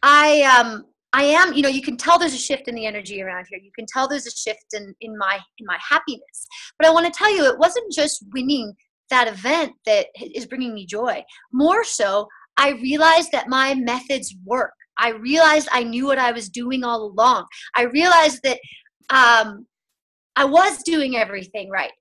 "I 0.02 0.42
um, 0.42 0.84
I 1.12 1.24
am, 1.24 1.52
you 1.54 1.62
know, 1.62 1.68
you 1.68 1.82
can 1.82 1.96
tell 1.96 2.20
there's 2.20 2.34
a 2.34 2.38
shift 2.38 2.68
in 2.68 2.76
the 2.76 2.86
energy 2.86 3.20
around 3.20 3.46
here. 3.50 3.58
You 3.60 3.72
can 3.76 3.86
tell 3.92 4.06
there's 4.06 4.28
a 4.28 4.30
shift 4.30 4.74
in 4.74 4.94
in 5.00 5.18
my 5.18 5.40
in 5.58 5.66
my 5.66 5.78
happiness. 5.80 6.46
But 6.78 6.86
I 6.86 6.92
want 6.92 7.06
to 7.06 7.18
tell 7.18 7.34
you, 7.34 7.46
it 7.46 7.58
wasn't 7.58 7.92
just 7.92 8.24
winning." 8.32 8.76
that 9.10 9.28
event 9.28 9.72
that 9.84 10.06
is 10.34 10.46
bringing 10.46 10.72
me 10.72 10.86
joy. 10.86 11.22
More 11.52 11.84
so, 11.84 12.28
I 12.56 12.70
realized 12.70 13.30
that 13.32 13.48
my 13.48 13.74
methods 13.74 14.34
work. 14.44 14.72
I 14.98 15.10
realized 15.10 15.68
I 15.72 15.82
knew 15.82 16.06
what 16.06 16.18
I 16.18 16.32
was 16.32 16.48
doing 16.48 16.84
all 16.84 17.02
along. 17.04 17.46
I 17.74 17.84
realized 17.84 18.40
that 18.44 18.58
um, 19.08 19.66
I 20.36 20.44
was 20.44 20.82
doing 20.82 21.16
everything 21.16 21.70
right. 21.70 21.92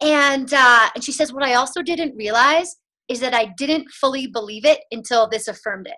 And 0.00 0.52
uh, 0.52 0.88
and 0.94 1.04
she 1.04 1.12
says, 1.12 1.32
what 1.32 1.44
I 1.44 1.54
also 1.54 1.82
didn't 1.82 2.16
realize 2.16 2.76
is 3.08 3.20
that 3.20 3.34
I 3.34 3.52
didn't 3.56 3.88
fully 3.90 4.26
believe 4.26 4.64
it 4.64 4.80
until 4.90 5.28
this 5.28 5.48
affirmed 5.48 5.86
it. 5.86 5.96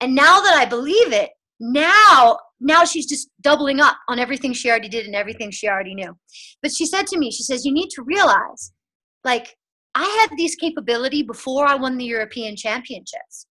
And 0.00 0.14
now 0.14 0.40
that 0.40 0.56
I 0.56 0.64
believe 0.64 1.12
it, 1.12 1.30
now 1.60 2.38
now 2.60 2.84
she's 2.84 3.06
just 3.06 3.28
doubling 3.42 3.80
up 3.80 3.96
on 4.08 4.18
everything 4.18 4.52
she 4.52 4.70
already 4.70 4.88
did 4.88 5.06
and 5.06 5.14
everything 5.14 5.50
she 5.50 5.68
already 5.68 5.94
knew. 5.94 6.16
But 6.62 6.72
she 6.72 6.86
said 6.86 7.06
to 7.08 7.18
me, 7.18 7.30
she 7.30 7.42
says, 7.42 7.64
you 7.64 7.72
need 7.72 7.90
to 7.90 8.02
realize, 8.02 8.72
like 9.24 9.54
I 9.94 10.04
had 10.04 10.36
this 10.38 10.54
capability 10.54 11.22
before 11.22 11.66
I 11.66 11.74
won 11.74 11.96
the 11.96 12.04
European 12.04 12.56
Championships. 12.56 13.46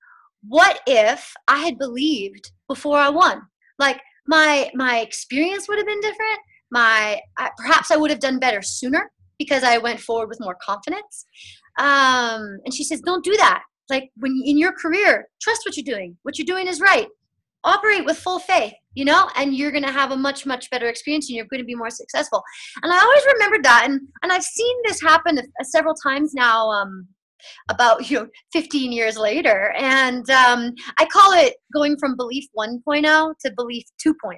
What 0.47 0.79
if 0.87 1.33
I 1.47 1.59
had 1.59 1.77
believed 1.77 2.51
before 2.67 2.97
I 2.97 3.09
won? 3.09 3.41
Like 3.79 3.99
my 4.27 4.69
my 4.73 4.99
experience 4.99 5.67
would 5.67 5.77
have 5.77 5.87
been 5.87 6.01
different. 6.01 6.39
My 6.71 7.19
I, 7.37 7.49
perhaps 7.57 7.91
I 7.91 7.97
would 7.97 8.11
have 8.11 8.19
done 8.19 8.39
better 8.39 8.61
sooner 8.61 9.11
because 9.37 9.63
I 9.63 9.77
went 9.77 9.99
forward 9.99 10.29
with 10.29 10.39
more 10.39 10.57
confidence. 10.61 11.25
Um, 11.77 12.59
and 12.63 12.73
she 12.73 12.83
says, 12.83 13.01
"Don't 13.01 13.23
do 13.23 13.35
that. 13.37 13.63
Like 13.89 14.09
when 14.17 14.41
in 14.43 14.57
your 14.57 14.73
career, 14.73 15.27
trust 15.41 15.61
what 15.65 15.77
you're 15.77 15.95
doing. 15.95 16.17
What 16.23 16.37
you're 16.37 16.45
doing 16.45 16.67
is 16.67 16.81
right. 16.81 17.07
Operate 17.63 18.05
with 18.05 18.17
full 18.17 18.39
faith 18.39 18.73
you 18.95 19.05
know 19.05 19.29
and 19.35 19.53
you're 19.53 19.71
to 19.71 19.91
have 19.91 20.11
a 20.11 20.17
much 20.17 20.45
much 20.45 20.69
better 20.71 20.87
experience 20.87 21.29
and 21.29 21.35
you're 21.35 21.45
going 21.45 21.61
to 21.61 21.65
be 21.65 21.75
more 21.75 21.89
successful 21.89 22.41
and 22.81 22.91
i 22.91 22.97
always 22.97 23.23
remembered 23.33 23.63
that 23.63 23.83
and 23.87 24.01
and 24.23 24.31
i've 24.31 24.43
seen 24.43 24.75
this 24.85 25.01
happen 25.01 25.37
several 25.63 25.93
times 25.93 26.33
now 26.33 26.69
um, 26.69 27.07
about 27.69 28.09
you 28.09 28.19
know 28.19 28.27
15 28.53 28.91
years 28.91 29.17
later. 29.17 29.73
And 29.77 30.29
um, 30.29 30.73
i 30.97 31.05
call 31.05 31.33
it 31.33 31.55
going 31.73 31.97
from 31.97 32.15
belief 32.15 32.45
1.0 32.57 33.33
to 33.39 33.53
belief 33.55 33.85
2.0 34.05 34.37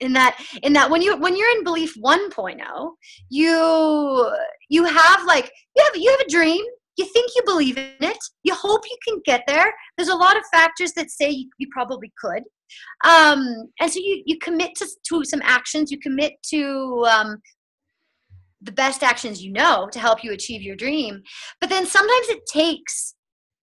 in 0.00 0.12
that 0.12 0.40
in 0.62 0.72
that 0.72 0.90
when 0.90 1.02
you 1.02 1.16
when 1.16 1.36
you're 1.36 1.50
in 1.56 1.64
belief 1.64 1.96
1.0 1.96 2.90
you 3.30 4.32
you 4.68 4.84
have 4.84 5.24
like 5.24 5.50
you 5.76 5.84
have 5.84 5.96
you 5.96 6.10
have 6.10 6.20
a 6.20 6.30
dream. 6.30 6.64
You 6.96 7.04
think 7.06 7.30
you 7.36 7.42
believe 7.44 7.78
in 7.78 7.92
it. 8.00 8.18
You 8.42 8.54
hope 8.54 8.82
you 8.84 8.96
can 9.06 9.20
get 9.24 9.44
there. 9.46 9.72
There's 9.96 10.08
a 10.08 10.16
lot 10.16 10.36
of 10.36 10.42
factors 10.52 10.92
that 10.94 11.10
say 11.10 11.30
you, 11.30 11.48
you 11.58 11.68
probably 11.70 12.12
could. 12.20 12.42
Um, 13.04 13.70
and 13.80 13.90
so 13.90 14.00
you, 14.00 14.22
you 14.26 14.36
commit 14.38 14.74
to, 14.78 14.88
to 15.10 15.24
some 15.24 15.40
actions, 15.44 15.92
you 15.92 16.00
commit 16.00 16.32
to 16.50 17.06
um, 17.08 17.36
the 18.60 18.72
best 18.72 19.02
actions 19.02 19.42
you 19.42 19.52
know 19.52 19.88
to 19.92 19.98
help 19.98 20.24
you 20.24 20.32
achieve 20.32 20.62
your 20.62 20.76
dream. 20.76 21.22
But 21.60 21.70
then 21.70 21.86
sometimes 21.86 22.28
it 22.28 22.40
takes 22.46 23.14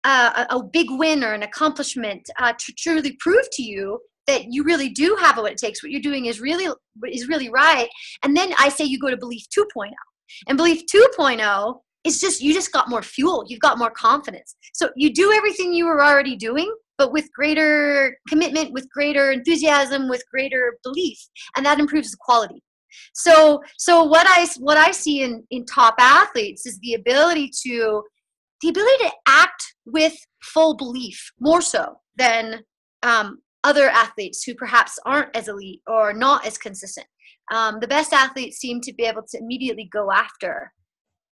uh, 0.03 0.45
a, 0.49 0.55
a, 0.55 0.63
big 0.63 0.87
win 0.89 1.23
or 1.23 1.33
an 1.33 1.43
accomplishment 1.43 2.29
uh, 2.39 2.53
to 2.57 2.73
truly 2.77 3.17
prove 3.19 3.49
to 3.51 3.63
you 3.63 3.99
that 4.27 4.45
you 4.49 4.63
really 4.63 4.89
do 4.89 5.17
have 5.19 5.37
what 5.37 5.51
it 5.51 5.57
takes. 5.57 5.81
What 5.81 5.91
you're 5.91 6.01
doing 6.01 6.25
is 6.25 6.39
really 6.39 6.67
is 7.09 7.27
really 7.27 7.49
right. 7.49 7.89
And 8.23 8.35
then 8.35 8.53
I 8.57 8.69
say 8.69 8.85
you 8.85 8.99
go 8.99 9.09
to 9.09 9.17
belief 9.17 9.43
2.0. 9.57 9.91
And 10.47 10.57
belief 10.57 10.83
2.0 10.93 11.79
is 12.03 12.19
just 12.19 12.41
you 12.41 12.53
just 12.53 12.71
got 12.71 12.89
more 12.89 13.01
fuel. 13.01 13.45
You've 13.47 13.59
got 13.59 13.77
more 13.77 13.91
confidence. 13.91 14.55
So 14.73 14.89
you 14.95 15.13
do 15.13 15.31
everything 15.33 15.73
you 15.73 15.85
were 15.85 16.03
already 16.03 16.35
doing, 16.35 16.73
but 16.97 17.11
with 17.11 17.31
greater 17.33 18.17
commitment, 18.27 18.73
with 18.73 18.89
greater 18.89 19.31
enthusiasm, 19.31 20.09
with 20.09 20.23
greater 20.31 20.77
belief, 20.83 21.17
and 21.55 21.65
that 21.65 21.79
improves 21.79 22.11
the 22.11 22.17
quality. 22.19 22.61
So, 23.13 23.61
so 23.77 24.03
what 24.03 24.25
I 24.29 24.47
what 24.59 24.77
I 24.77 24.91
see 24.91 25.23
in 25.23 25.43
in 25.51 25.65
top 25.65 25.95
athletes 25.99 26.65
is 26.65 26.79
the 26.79 26.93
ability 26.93 27.51
to 27.65 28.03
the 28.61 28.69
ability 28.69 29.05
to 29.05 29.11
act 29.27 29.63
with 29.85 30.15
full 30.41 30.75
belief, 30.75 31.31
more 31.39 31.61
so 31.61 31.97
than 32.17 32.61
um, 33.03 33.39
other 33.63 33.89
athletes 33.89 34.43
who 34.43 34.55
perhaps 34.55 34.97
aren't 35.05 35.35
as 35.35 35.47
elite 35.47 35.81
or 35.87 36.13
not 36.13 36.45
as 36.45 36.57
consistent. 36.57 37.07
Um, 37.53 37.79
the 37.79 37.87
best 37.87 38.13
athletes 38.13 38.57
seem 38.57 38.81
to 38.81 38.93
be 38.93 39.03
able 39.03 39.23
to 39.29 39.37
immediately 39.37 39.87
go 39.91 40.11
after 40.11 40.73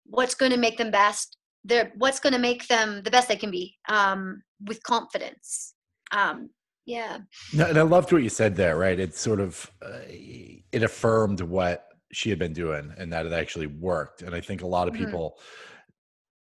what's 0.06 0.36
going 0.36 0.52
to 0.52 0.58
make 0.58 0.78
them 0.78 0.92
best 0.92 1.38
they're 1.64 1.92
what's 1.96 2.20
going 2.20 2.34
to 2.34 2.40
make 2.40 2.68
them 2.68 3.02
the 3.04 3.12
best 3.12 3.28
they 3.28 3.36
can 3.36 3.52
be 3.52 3.76
um, 3.90 4.42
with 4.66 4.84
confidence 4.84 5.74
um, 6.12 6.50
yeah. 6.86 7.20
No, 7.54 7.66
and 7.66 7.78
i 7.78 7.82
loved 7.82 8.12
what 8.12 8.24
you 8.24 8.30
said 8.30 8.56
there 8.56 8.78
right? 8.78 9.00
It 9.00 9.16
sort 9.16 9.40
of 9.40 9.72
uh, 9.82 10.00
it 10.08 10.84
affirmed 10.84 11.42
what 11.42 11.88
she 12.12 12.30
had 12.30 12.40
been 12.40 12.54
doing 12.54 12.94
and 12.98 13.12
that 13.12 13.25
it 13.25 13.34
actually 13.34 13.68
worked 13.68 14.22
and 14.22 14.36
i 14.36 14.42
think 14.42 14.62
a 14.62 14.68
lot 14.68 14.88
of 14.88 14.94
mm-hmm. 14.94 15.06
people 15.06 15.40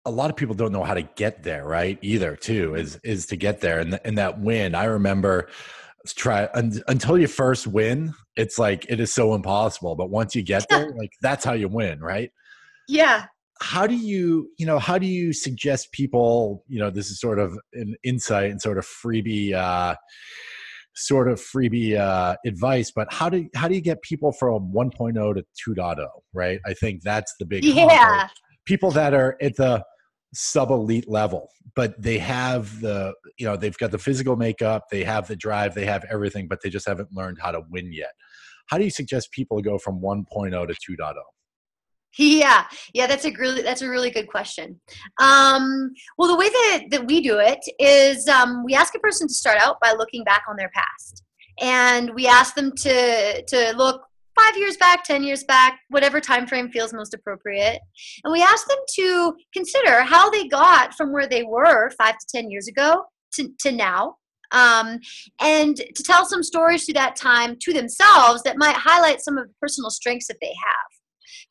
a 0.05 0.11
lot 0.11 0.29
of 0.29 0.35
people 0.35 0.55
don't 0.55 0.71
know 0.71 0.83
how 0.83 0.93
to 0.93 1.01
get 1.01 1.43
there 1.43 1.65
right 1.65 1.97
either 2.01 2.35
too 2.35 2.69
mm-hmm. 2.69 2.77
is 2.77 2.99
is 3.03 3.25
to 3.25 3.35
get 3.35 3.61
there 3.61 3.79
and, 3.79 3.99
and 4.03 4.17
that 4.17 4.39
win 4.39 4.75
i 4.75 4.83
remember 4.83 5.49
try 6.07 6.49
un, 6.53 6.73
until 6.87 7.17
you 7.17 7.27
first 7.27 7.67
win 7.67 8.13
it's 8.35 8.57
like 8.57 8.85
it 8.89 8.99
is 8.99 9.13
so 9.13 9.33
impossible 9.33 9.95
but 9.95 10.09
once 10.09 10.35
you 10.35 10.41
get 10.41 10.65
there 10.69 10.91
like 10.97 11.11
that's 11.21 11.45
how 11.45 11.53
you 11.53 11.67
win 11.67 11.99
right? 11.99 12.31
Yeah 12.87 13.25
how 13.61 13.85
do 13.85 13.95
you 13.95 14.49
you 14.57 14.65
know 14.65 14.79
how 14.79 14.97
do 14.97 15.05
you 15.05 15.31
suggest 15.31 15.91
people 15.91 16.63
you 16.67 16.79
know 16.79 16.89
this 16.89 17.09
is 17.11 17.19
sort 17.19 17.39
of 17.39 17.57
an 17.73 17.95
insight 18.03 18.49
and 18.49 18.61
sort 18.61 18.77
of 18.77 18.85
freebie 18.85 19.53
uh 19.53 19.95
sort 20.95 21.29
of 21.29 21.39
freebie 21.39 21.95
uh 21.95 22.35
advice 22.45 22.91
but 22.91 23.11
how 23.13 23.29
do 23.29 23.47
how 23.55 23.67
do 23.67 23.75
you 23.75 23.81
get 23.81 24.01
people 24.01 24.31
from 24.31 24.73
1.0 24.73 25.13
to 25.35 25.73
2.0 25.73 26.07
right? 26.33 26.59
I 26.65 26.73
think 26.73 27.01
that's 27.03 27.33
the 27.39 27.45
big 27.45 27.63
yeah. 27.63 28.27
people 28.65 28.91
that 28.91 29.13
are 29.13 29.37
at 29.41 29.55
the 29.55 29.83
sub 30.33 30.71
elite 30.71 31.09
level 31.09 31.49
but 31.75 32.01
they 32.01 32.17
have 32.17 32.81
the 32.81 33.13
you 33.37 33.45
know 33.45 33.55
they've 33.55 33.77
got 33.77 33.91
the 33.91 33.97
physical 33.97 34.35
makeup 34.35 34.85
they 34.91 35.03
have 35.03 35.27
the 35.27 35.35
drive 35.35 35.75
they 35.75 35.85
have 35.85 36.03
everything 36.09 36.47
but 36.47 36.61
they 36.63 36.69
just 36.69 36.87
haven't 36.87 37.09
learned 37.13 37.37
how 37.39 37.51
to 37.51 37.61
win 37.69 37.93
yet. 37.93 38.11
How 38.67 38.77
do 38.77 38.85
you 38.85 38.89
suggest 38.89 39.31
people 39.31 39.61
go 39.61 39.77
from 39.77 40.01
1.0 40.01 40.51
to 40.51 40.95
2.0 40.97 41.13
yeah. 42.17 42.65
Yeah 42.93 43.07
that's 43.07 43.25
a 43.25 43.31
really 43.31 43.61
that's 43.61 43.81
a 43.81 43.89
really 43.89 44.09
good 44.09 44.27
question. 44.27 44.79
Um, 45.19 45.93
well 46.17 46.29
the 46.29 46.37
way 46.37 46.49
that, 46.49 46.83
that 46.91 47.07
we 47.07 47.21
do 47.21 47.39
it 47.39 47.59
is 47.79 48.27
um, 48.27 48.63
we 48.65 48.73
ask 48.73 48.95
a 48.95 48.99
person 48.99 49.27
to 49.27 49.33
start 49.33 49.57
out 49.59 49.77
by 49.81 49.93
looking 49.97 50.23
back 50.23 50.43
on 50.49 50.55
their 50.57 50.71
past. 50.73 51.23
And 51.59 52.13
we 52.15 52.27
ask 52.27 52.55
them 52.55 52.71
to 52.77 53.43
to 53.43 53.73
look 53.75 54.05
five 54.39 54.57
years 54.57 54.77
back 54.77 55.03
ten 55.03 55.23
years 55.23 55.43
back 55.43 55.79
whatever 55.89 56.19
time 56.19 56.47
frame 56.47 56.69
feels 56.69 56.93
most 56.93 57.13
appropriate. 57.13 57.79
And 58.23 58.31
we 58.31 58.41
ask 58.41 58.67
them 58.67 58.79
to 58.95 59.35
consider 59.53 60.01
how 60.01 60.29
they 60.29 60.47
got 60.47 60.93
from 60.93 61.11
where 61.11 61.27
they 61.27 61.43
were 61.43 61.89
five 61.91 62.17
to 62.17 62.27
ten 62.33 62.49
years 62.49 62.67
ago 62.67 63.05
to, 63.33 63.49
to 63.59 63.71
now 63.71 64.17
um, 64.51 64.99
and 65.39 65.77
to 65.77 66.03
tell 66.03 66.25
some 66.25 66.43
stories 66.43 66.85
through 66.85 66.95
that 66.95 67.15
time 67.15 67.55
to 67.61 67.73
themselves 67.73 68.43
that 68.43 68.57
might 68.57 68.75
highlight 68.75 69.21
some 69.21 69.37
of 69.37 69.47
the 69.47 69.53
personal 69.61 69.89
strengths 69.89 70.27
that 70.27 70.37
they 70.41 70.47
have 70.47 71.00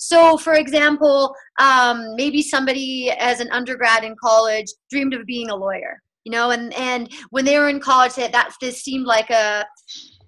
so, 0.00 0.38
for 0.38 0.54
example, 0.54 1.34
um, 1.58 2.16
maybe 2.16 2.40
somebody 2.40 3.10
as 3.10 3.38
an 3.38 3.50
undergrad 3.50 4.02
in 4.02 4.16
college 4.18 4.66
dreamed 4.90 5.12
of 5.12 5.26
being 5.26 5.50
a 5.50 5.54
lawyer, 5.54 6.00
you 6.24 6.32
know, 6.32 6.52
and, 6.52 6.72
and 6.72 7.12
when 7.28 7.44
they 7.44 7.58
were 7.58 7.68
in 7.68 7.80
college, 7.80 8.14
that 8.14 8.54
this 8.62 8.82
seemed 8.82 9.04
like 9.04 9.28
a, 9.28 9.66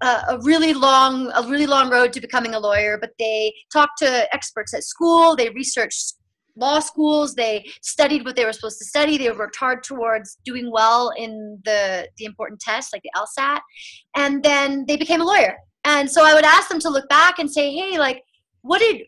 a 0.02 0.38
really 0.42 0.74
long 0.74 1.30
a 1.34 1.42
really 1.44 1.66
long 1.66 1.88
road 1.88 2.12
to 2.12 2.20
becoming 2.20 2.54
a 2.54 2.58
lawyer 2.58 2.98
but 3.00 3.10
they 3.20 3.52
talked 3.72 3.98
to 3.98 4.34
experts 4.34 4.74
at 4.74 4.82
school 4.82 5.36
they 5.36 5.48
researched 5.50 6.14
law 6.56 6.80
schools 6.80 7.36
they 7.36 7.64
studied 7.82 8.24
what 8.24 8.34
they 8.34 8.44
were 8.44 8.52
supposed 8.52 8.80
to 8.80 8.84
study 8.84 9.16
they 9.16 9.30
worked 9.30 9.54
hard 9.54 9.84
towards 9.84 10.38
doing 10.44 10.72
well 10.72 11.12
in 11.16 11.56
the 11.64 12.08
the 12.16 12.24
important 12.24 12.58
tests 12.58 12.92
like 12.92 13.02
the 13.02 13.12
lsat 13.16 13.60
and 14.16 14.42
then 14.42 14.84
they 14.88 14.96
became 14.96 15.20
a 15.20 15.24
lawyer. 15.24 15.56
And 15.84 16.10
so 16.10 16.24
i 16.24 16.34
would 16.34 16.44
ask 16.44 16.68
them 16.68 16.80
to 16.80 16.90
look 16.90 17.08
back 17.08 17.38
and 17.38 17.48
say 17.48 17.72
hey 17.72 17.96
like 17.96 18.24
what 18.62 18.78
did 18.78 19.02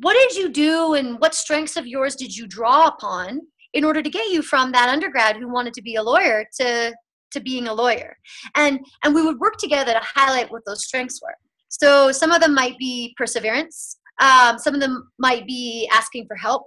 what 0.00 0.14
did 0.14 0.36
you 0.36 0.50
do 0.50 0.94
and 0.94 1.18
what 1.20 1.34
strengths 1.34 1.76
of 1.76 1.86
yours 1.86 2.16
did 2.16 2.36
you 2.36 2.46
draw 2.46 2.88
upon 2.88 3.40
in 3.74 3.84
order 3.84 4.02
to 4.02 4.10
get 4.10 4.30
you 4.30 4.42
from 4.42 4.72
that 4.72 4.88
undergrad 4.88 5.36
who 5.36 5.52
wanted 5.52 5.74
to 5.74 5.82
be 5.82 5.96
a 5.96 6.02
lawyer 6.02 6.44
to 6.60 6.94
to 7.32 7.40
being 7.40 7.68
a 7.68 7.74
lawyer? 7.74 8.16
And 8.54 8.80
and 9.04 9.14
we 9.14 9.22
would 9.22 9.38
work 9.38 9.56
together 9.58 9.92
to 9.92 10.00
highlight 10.02 10.50
what 10.50 10.62
those 10.66 10.84
strengths 10.84 11.20
were. 11.22 11.36
So 11.68 12.12
some 12.12 12.32
of 12.32 12.40
them 12.40 12.54
might 12.54 12.76
be 12.78 13.14
perseverance. 13.16 13.98
Um, 14.20 14.58
some 14.58 14.74
of 14.74 14.80
them 14.80 15.10
might 15.18 15.46
be 15.46 15.88
asking 15.92 16.26
for 16.26 16.36
help. 16.36 16.64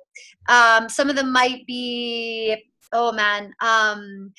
Um, 0.50 0.90
some 0.90 1.10
of 1.10 1.16
them 1.16 1.32
might 1.32 1.66
be 1.68 2.58
oh 2.94 3.12
man 3.12 3.52
um 3.62 4.32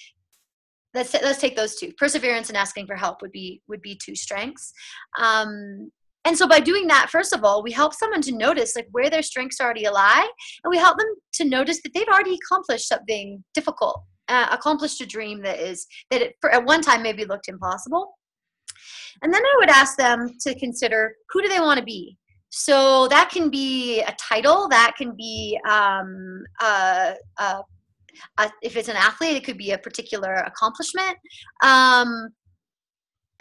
let's 0.94 1.12
let's 1.14 1.40
take 1.40 1.56
those 1.56 1.74
two. 1.74 1.92
Perseverance 1.98 2.48
and 2.48 2.56
asking 2.56 2.86
for 2.86 2.96
help 2.96 3.20
would 3.20 3.32
be 3.32 3.60
would 3.68 3.82
be 3.82 3.98
two 4.02 4.14
strengths. 4.14 4.72
Um 5.18 5.90
and 6.24 6.36
so 6.36 6.46
by 6.48 6.60
doing 6.60 6.86
that 6.86 7.08
first 7.10 7.32
of 7.32 7.44
all 7.44 7.62
we 7.62 7.72
help 7.72 7.94
someone 7.94 8.22
to 8.22 8.36
notice 8.36 8.76
like 8.76 8.88
where 8.92 9.10
their 9.10 9.22
strengths 9.22 9.60
already 9.60 9.88
lie 9.88 10.28
and 10.62 10.70
we 10.70 10.78
help 10.78 10.98
them 10.98 11.08
to 11.32 11.44
notice 11.44 11.80
that 11.82 11.92
they've 11.94 12.08
already 12.08 12.38
accomplished 12.42 12.88
something 12.88 13.42
difficult 13.54 14.02
uh, 14.28 14.48
accomplished 14.50 15.00
a 15.00 15.06
dream 15.06 15.42
that 15.42 15.58
is 15.58 15.86
that 16.10 16.22
it, 16.22 16.34
for, 16.40 16.50
at 16.50 16.64
one 16.64 16.80
time 16.80 17.02
maybe 17.02 17.24
looked 17.24 17.48
impossible. 17.48 18.14
And 19.22 19.32
then 19.32 19.42
i 19.42 19.56
would 19.58 19.70
ask 19.70 19.96
them 19.96 20.30
to 20.40 20.58
consider 20.58 21.14
who 21.30 21.42
do 21.42 21.48
they 21.48 21.60
want 21.60 21.78
to 21.78 21.84
be? 21.84 22.16
So 22.50 23.08
that 23.08 23.30
can 23.30 23.50
be 23.50 24.00
a 24.02 24.14
title 24.18 24.68
that 24.68 24.92
can 24.96 25.16
be 25.16 25.58
um, 25.68 26.44
a, 26.60 27.14
a, 27.38 27.62
a, 28.38 28.50
if 28.62 28.76
it's 28.76 28.88
an 28.88 28.96
athlete 28.96 29.36
it 29.36 29.44
could 29.44 29.58
be 29.58 29.72
a 29.72 29.78
particular 29.78 30.34
accomplishment. 30.34 31.16
Um, 31.62 32.28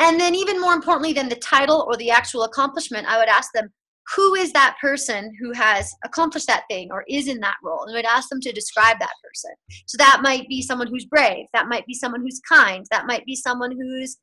and 0.04 0.20
then 0.20 0.36
even 0.36 0.62
more 0.62 0.74
importantly 0.74 1.14
than 1.14 1.30
the 1.30 1.36
title 1.36 1.86
or 1.88 1.98
the 1.98 2.12
actual 2.12 2.44
accomplishment 2.44 3.08
i 3.08 3.18
would 3.18 3.30
ask 3.30 3.52
them 3.54 3.70
who 4.16 4.36
is 4.36 4.52
that 4.52 4.76
person 4.82 5.32
who 5.40 5.52
has 5.54 5.94
accomplished 6.04 6.48
that 6.48 6.66
thing 6.70 6.90
or 6.92 7.04
is 7.08 7.28
in 7.28 7.40
that 7.40 7.58
role? 7.64 7.84
And 7.84 7.98
I'd 7.98 8.06
ask 8.06 8.30
them 8.30 8.42
to 8.42 8.52
describe 8.52 9.00
that 9.00 9.14
person. 9.24 9.52
So 9.86 9.98
that 9.98 10.22
might 10.22 10.48
be 10.48 10.62
someone 10.62 10.88
who's 10.88 11.06
brave, 11.06 11.46
that 11.54 11.68
might 11.68 11.86
be 11.86 11.94
someone 11.94 12.22
who's 12.22 12.42
kind, 12.48 12.86
that 12.92 13.06
might 13.06 13.26
be 13.26 13.36
someone 13.36 13.72
who's 13.72 14.18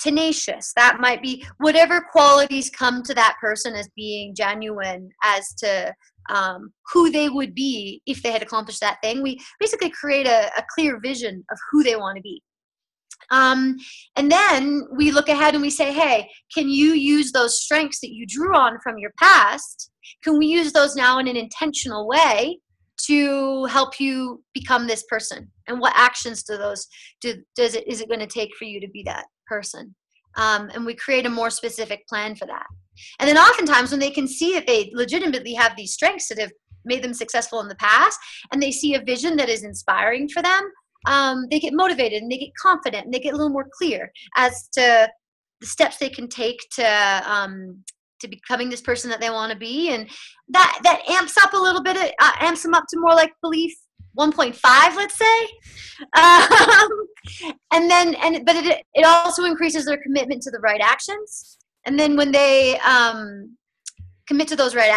tenacious, 0.00 0.72
that 0.76 0.98
might 1.00 1.22
be 1.22 1.44
whatever 1.58 2.00
qualities 2.00 2.70
come 2.70 3.02
to 3.02 3.14
that 3.14 3.36
person 3.40 3.74
as 3.74 3.88
being 3.96 4.34
genuine 4.34 5.10
as 5.22 5.52
to 5.56 5.92
um, 6.30 6.72
who 6.92 7.10
they 7.10 7.28
would 7.28 7.54
be 7.54 8.00
if 8.06 8.22
they 8.22 8.30
had 8.30 8.42
accomplished 8.42 8.80
that 8.80 8.98
thing. 9.02 9.22
We 9.22 9.38
basically 9.58 9.90
create 9.90 10.26
a, 10.26 10.50
a 10.56 10.64
clear 10.74 11.00
vision 11.00 11.44
of 11.50 11.58
who 11.70 11.82
they 11.82 11.96
want 11.96 12.16
to 12.16 12.22
be. 12.22 12.42
Um, 13.30 13.76
and 14.16 14.30
then 14.30 14.86
we 14.96 15.10
look 15.10 15.28
ahead 15.28 15.54
and 15.54 15.62
we 15.62 15.70
say, 15.70 15.92
hey, 15.92 16.28
can 16.52 16.68
you 16.68 16.92
use 16.92 17.32
those 17.32 17.60
strengths 17.60 18.00
that 18.00 18.12
you 18.12 18.26
drew 18.26 18.56
on 18.56 18.78
from 18.80 18.98
your 18.98 19.12
past? 19.18 19.90
Can 20.22 20.38
we 20.38 20.46
use 20.46 20.72
those 20.72 20.96
now 20.96 21.18
in 21.18 21.28
an 21.28 21.36
intentional 21.36 22.08
way 22.08 22.58
to 23.06 23.64
help 23.66 24.00
you 24.00 24.42
become 24.54 24.86
this 24.86 25.04
person? 25.08 25.50
And 25.66 25.80
what 25.80 25.92
actions 25.96 26.42
do 26.42 26.56
those 26.56 26.86
do, 27.20 27.34
does 27.54 27.74
it 27.74 27.86
is 27.86 28.00
it 28.00 28.08
going 28.08 28.20
to 28.20 28.26
take 28.26 28.50
for 28.56 28.64
you 28.64 28.80
to 28.80 28.88
be 28.88 29.02
that 29.04 29.26
person? 29.46 29.94
Um, 30.36 30.70
and 30.74 30.86
we 30.86 30.94
create 30.94 31.26
a 31.26 31.30
more 31.30 31.50
specific 31.50 32.06
plan 32.08 32.34
for 32.34 32.46
that. 32.46 32.66
And 33.20 33.28
then 33.28 33.38
oftentimes 33.38 33.90
when 33.90 34.00
they 34.00 34.10
can 34.10 34.26
see 34.26 34.54
that 34.54 34.66
they 34.66 34.90
legitimately 34.94 35.54
have 35.54 35.76
these 35.76 35.92
strengths 35.92 36.28
that 36.28 36.38
have 36.38 36.52
made 36.84 37.02
them 37.02 37.14
successful 37.14 37.60
in 37.60 37.68
the 37.68 37.74
past 37.76 38.18
and 38.52 38.62
they 38.62 38.72
see 38.72 38.94
a 38.94 39.04
vision 39.04 39.36
that 39.36 39.48
is 39.48 39.64
inspiring 39.64 40.28
for 40.28 40.42
them 40.42 40.70
um, 41.06 41.46
they 41.50 41.60
get 41.60 41.74
motivated 41.74 42.22
and 42.22 42.30
they 42.30 42.38
get 42.38 42.50
confident 42.60 43.04
and 43.04 43.14
they 43.14 43.20
get 43.20 43.34
a 43.34 43.36
little 43.36 43.52
more 43.52 43.68
clear 43.78 44.10
as 44.36 44.68
to 44.72 45.08
the 45.60 45.66
steps 45.66 45.96
they 45.96 46.08
can 46.08 46.28
take 46.28 46.58
to 46.72 47.22
um, 47.26 47.82
to 48.20 48.28
becoming 48.28 48.68
this 48.68 48.80
person 48.80 49.08
that 49.10 49.20
they 49.20 49.30
want 49.30 49.52
to 49.52 49.58
be. 49.58 49.90
And 49.90 50.08
that 50.48 50.80
that 50.82 51.02
amps 51.08 51.36
up 51.42 51.52
a 51.52 51.56
little 51.56 51.82
bit 51.82 51.96
uh, 51.96 52.32
amps 52.40 52.62
them 52.62 52.74
up 52.74 52.84
to 52.90 53.00
more 53.00 53.14
like 53.14 53.32
belief 53.42 53.72
1.5 54.18 54.96
let's 54.96 55.18
say. 55.18 55.48
Um, 56.16 56.88
and 57.72 57.90
then 57.90 58.14
and 58.14 58.46
but 58.46 58.54
it, 58.54 58.84
it 58.94 59.04
also 59.04 59.42
increases 59.44 59.84
their 59.84 60.00
commitment 60.00 60.42
to 60.42 60.50
the 60.52 60.60
right 60.60 60.80
actions. 60.80 61.58
And 61.86 61.98
then 61.98 62.16
when 62.16 62.30
they 62.30 62.78
um, 62.78 63.56
commit 64.28 64.46
to 64.48 64.56
those 64.56 64.76
right 64.76 64.94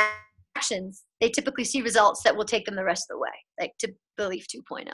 actions 0.56 1.04
they 1.22 1.30
typically 1.30 1.64
see 1.64 1.82
results 1.82 2.22
that 2.24 2.36
will 2.36 2.46
take 2.46 2.66
them 2.66 2.76
the 2.76 2.84
rest 2.84 3.06
of 3.10 3.16
the 3.16 3.20
way 3.20 3.30
like 3.60 3.72
to 3.80 3.94
belief 4.18 4.46
2.0 4.48 4.88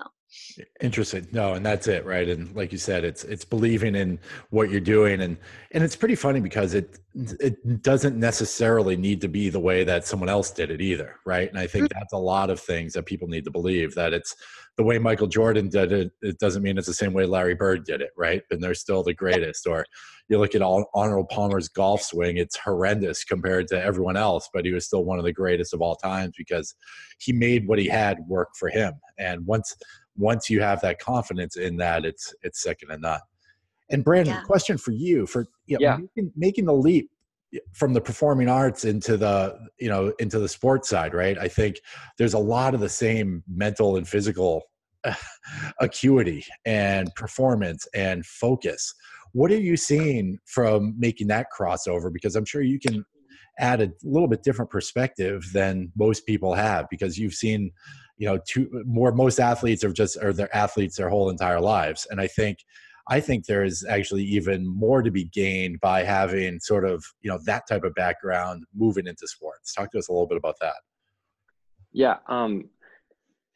Interesting. 0.81 1.27
No, 1.31 1.53
and 1.53 1.65
that's 1.65 1.88
it, 1.88 2.05
right? 2.05 2.27
And 2.27 2.53
like 2.55 2.72
you 2.72 2.77
said, 2.77 3.03
it's 3.03 3.24
it's 3.24 3.46
believing 3.46 3.96
in 3.96 4.19
what 4.50 4.69
you're 4.69 4.81
doing, 4.81 5.22
and 5.22 5.38
and 5.72 5.84
it's 5.84 5.96
pretty 5.96 6.15
funny 6.15 6.39
because 6.39 6.74
it 6.74 7.00
it 7.15 7.81
doesn't 7.81 8.18
necessarily 8.18 8.98
need 8.98 9.22
to 9.22 9.27
be 9.27 9.50
the 9.50 9.59
way 9.59 9.83
that 9.83 10.05
someone 10.05 10.29
else 10.29 10.51
did 10.51 10.70
it 10.70 10.81
either, 10.81 11.16
right? 11.25 11.50
And 11.50 11.57
I 11.57 11.68
think 11.68 11.85
mm-hmm. 11.85 12.00
that's 12.00 12.13
a 12.13 12.18
lot 12.18 12.50
of 12.50 12.59
things 12.59 12.94
that 12.94 13.05
people 13.05 13.27
need 13.27 13.46
to 13.46 13.51
believe 13.51 13.96
that 13.96 14.13
it's 14.13 14.35
the 14.77 14.83
way 14.83 15.00
Michael 15.00 15.27
Jordan 15.27 15.70
did 15.70 15.92
it. 15.92 16.11
It 16.22 16.37
doesn't 16.40 16.61
mean 16.61 16.77
it's 16.77 16.87
the 16.87 16.94
same 16.94 17.13
way 17.13 17.25
Larry 17.25 17.55
Bird 17.55 17.83
did 17.83 18.01
it, 18.01 18.11
right? 18.16 18.44
And 18.51 18.61
they're 18.61 18.75
still 18.75 19.03
the 19.03 19.13
greatest. 19.13 19.66
Or 19.66 19.85
you 20.29 20.37
look 20.37 20.55
at 20.55 20.61
Arnold 20.61 21.29
Palmer's 21.29 21.70
golf 21.70 22.01
swing; 22.01 22.37
it's 22.37 22.57
horrendous 22.57 23.24
compared 23.24 23.68
to 23.70 23.81
everyone 23.81 24.18
else, 24.18 24.50
but 24.53 24.66
he 24.66 24.72
was 24.72 24.85
still 24.85 25.05
one 25.05 25.20
of 25.20 25.25
the 25.25 25.33
greatest 25.33 25.74
of 25.74 25.81
all 25.81 25.96
times 25.96 26.33
because 26.37 26.75
he 27.20 27.31
made 27.31 27.68
what 27.68 27.79
he 27.79 27.87
had 27.87 28.20
work 28.27 28.50
for 28.59 28.70
him. 28.70 28.94
And 29.18 29.46
once 29.46 29.75
once 30.18 30.50
you 30.50 30.62
have 30.62 30.82
that 30.82 31.00
confidence 31.00 31.56
in 31.56 31.77
that, 31.77 32.06
it's 32.06 32.34
it's 32.42 32.62
second 32.62 32.90
to 32.90 32.98
none. 32.98 33.20
And 33.90 34.03
Brandon, 34.03 34.34
yeah. 34.34 34.42
question 34.42 34.77
for 34.77 34.92
you 34.92 35.25
for 35.25 35.46
you 35.66 35.77
know, 35.77 35.84
yeah. 35.84 35.98
making, 35.98 36.32
making 36.36 36.66
the 36.66 36.74
leap 36.74 37.10
from 37.74 37.94
the 37.94 38.01
performing 38.01 38.50
arts 38.50 38.84
into 38.84 39.16
the 39.16 39.58
you 39.80 39.88
know 39.88 40.14
into 40.20 40.38
the 40.38 40.50
sports 40.50 40.90
side 40.90 41.14
right 41.14 41.38
i 41.38 41.48
think 41.48 41.80
there's 42.18 42.34
a 42.34 42.40
lot 42.40 42.74
of 42.74 42.82
the 42.82 42.90
same 42.90 43.42
mental 43.48 43.96
and 43.96 44.08
physical 44.08 44.64
acuity 45.80 46.44
and 46.66 47.14
performance 47.16 47.88
and 47.96 48.25
focus 48.25 48.94
what 49.32 49.50
are 49.50 49.60
you 49.60 49.77
seeing 49.77 50.38
from 50.46 50.94
making 50.98 51.27
that 51.27 51.48
crossover 51.58 52.12
because 52.12 52.36
i'm 52.36 52.46
sure 52.46 52.62
you 52.62 52.80
can 52.80 53.06
add 53.60 53.82
a 53.82 53.92
little 54.03 54.27
bit 54.27 54.44
different 54.44 54.70
perspective 54.70 55.50
than 55.53 55.92
most 55.98 56.25
people 56.25 56.53
have 56.53 56.86
because 56.90 57.18
you've 57.18 57.34
seen 57.34 57.72
you 58.18 58.27
know 58.27 58.40
two 58.48 58.84
more 58.86 59.12
most 59.12 59.40
athletes 59.40 59.84
are 59.84 59.92
just 59.92 60.18
are 60.22 60.34
their 60.34 60.53
athletes 60.56 60.98
their 60.98 61.10
whole 61.10 61.30
entire 61.30 61.60
lives 61.60 62.08
and 62.10 62.20
i 62.20 62.27
think 62.27 62.60
i 63.10 63.20
think 63.20 63.46
there 63.46 63.64
is 63.64 63.86
actually 63.90 64.24
even 64.24 64.68
more 64.68 65.01
to 65.01 65.12
be 65.12 65.25
gained 65.25 65.80
by 65.80 66.03
having 66.03 66.60
sort 66.60 66.86
of 66.86 67.03
you 67.22 67.30
know 67.30 67.40
that 67.46 67.68
type 67.68 67.84
of 67.84 67.94
background 67.96 68.64
moving 68.75 69.08
into 69.08 69.27
sports 69.27 69.74
talk 69.74 69.92
to 69.92 69.98
us 69.98 70.10
a 70.10 70.12
little 70.12 70.27
bit 70.27 70.38
about 70.38 70.56
that 70.60 70.75
yeah 71.92 72.18
um 72.27 72.70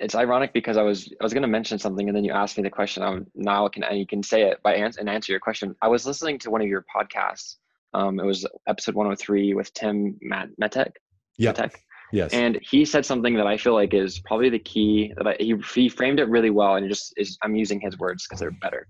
it's 0.01 0.15
ironic 0.15 0.51
because 0.51 0.77
I 0.77 0.81
was 0.81 1.13
I 1.21 1.23
was 1.23 1.31
going 1.31 1.43
to 1.43 1.47
mention 1.47 1.77
something 1.77 2.09
and 2.09 2.17
then 2.17 2.23
you 2.23 2.31
asked 2.31 2.57
me 2.57 2.63
the 2.63 2.69
question. 2.69 3.03
I'm 3.03 3.27
now 3.35 3.67
can 3.67 3.83
and 3.83 3.99
you 3.99 4.07
can 4.07 4.23
say 4.23 4.41
it 4.43 4.61
by 4.63 4.73
answer 4.73 4.99
and 4.99 5.07
answer 5.07 5.31
your 5.31 5.39
question. 5.39 5.75
I 5.81 5.87
was 5.87 6.05
listening 6.05 6.39
to 6.39 6.49
one 6.49 6.61
of 6.61 6.67
your 6.67 6.83
podcasts. 6.93 7.57
Um, 7.93 8.19
it 8.19 8.25
was 8.25 8.45
episode 8.67 8.95
103 8.95 9.53
with 9.53 9.73
Tim 9.73 10.17
Matt 10.21 10.49
Metek. 10.59 10.91
Yeah. 11.37 11.67
Yes. 12.11 12.33
And 12.33 12.59
he 12.61 12.85
said 12.85 13.05
something 13.05 13.35
that 13.35 13.47
I 13.47 13.57
feel 13.57 13.73
like 13.73 13.93
is 13.93 14.19
probably 14.19 14.49
the 14.49 14.59
key 14.59 15.13
that 15.17 15.27
I, 15.27 15.35
he, 15.39 15.55
he 15.73 15.89
framed 15.89 16.19
it 16.19 16.29
really 16.29 16.49
well. 16.49 16.75
And 16.75 16.87
just 16.89 17.13
is, 17.17 17.37
I'm 17.41 17.55
using 17.55 17.79
his 17.79 17.97
words 17.97 18.25
because 18.27 18.39
they're 18.39 18.51
better. 18.51 18.87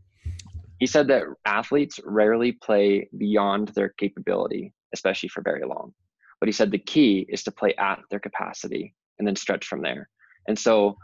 He 0.80 0.88
said 0.88 1.08
that 1.10 1.24
athletes 1.46 2.00
rarely 2.04 2.54
play 2.54 3.08
beyond 3.18 3.70
their 3.70 3.90
capability, 3.90 4.74
especially 4.94 5.30
for 5.30 5.42
very 5.42 5.64
long. 5.64 5.94
But 6.40 6.48
he 6.48 6.54
said 6.54 6.72
the 6.72 6.80
key 6.80 7.28
is 7.30 7.44
to 7.44 7.52
play 7.52 7.76
at 7.76 8.00
their 8.10 8.20
capacity 8.20 8.96
and 9.20 9.28
then 9.28 9.36
stretch 9.36 9.68
from 9.68 9.84
there. 9.84 10.10
And 10.48 10.58
so 10.58 10.98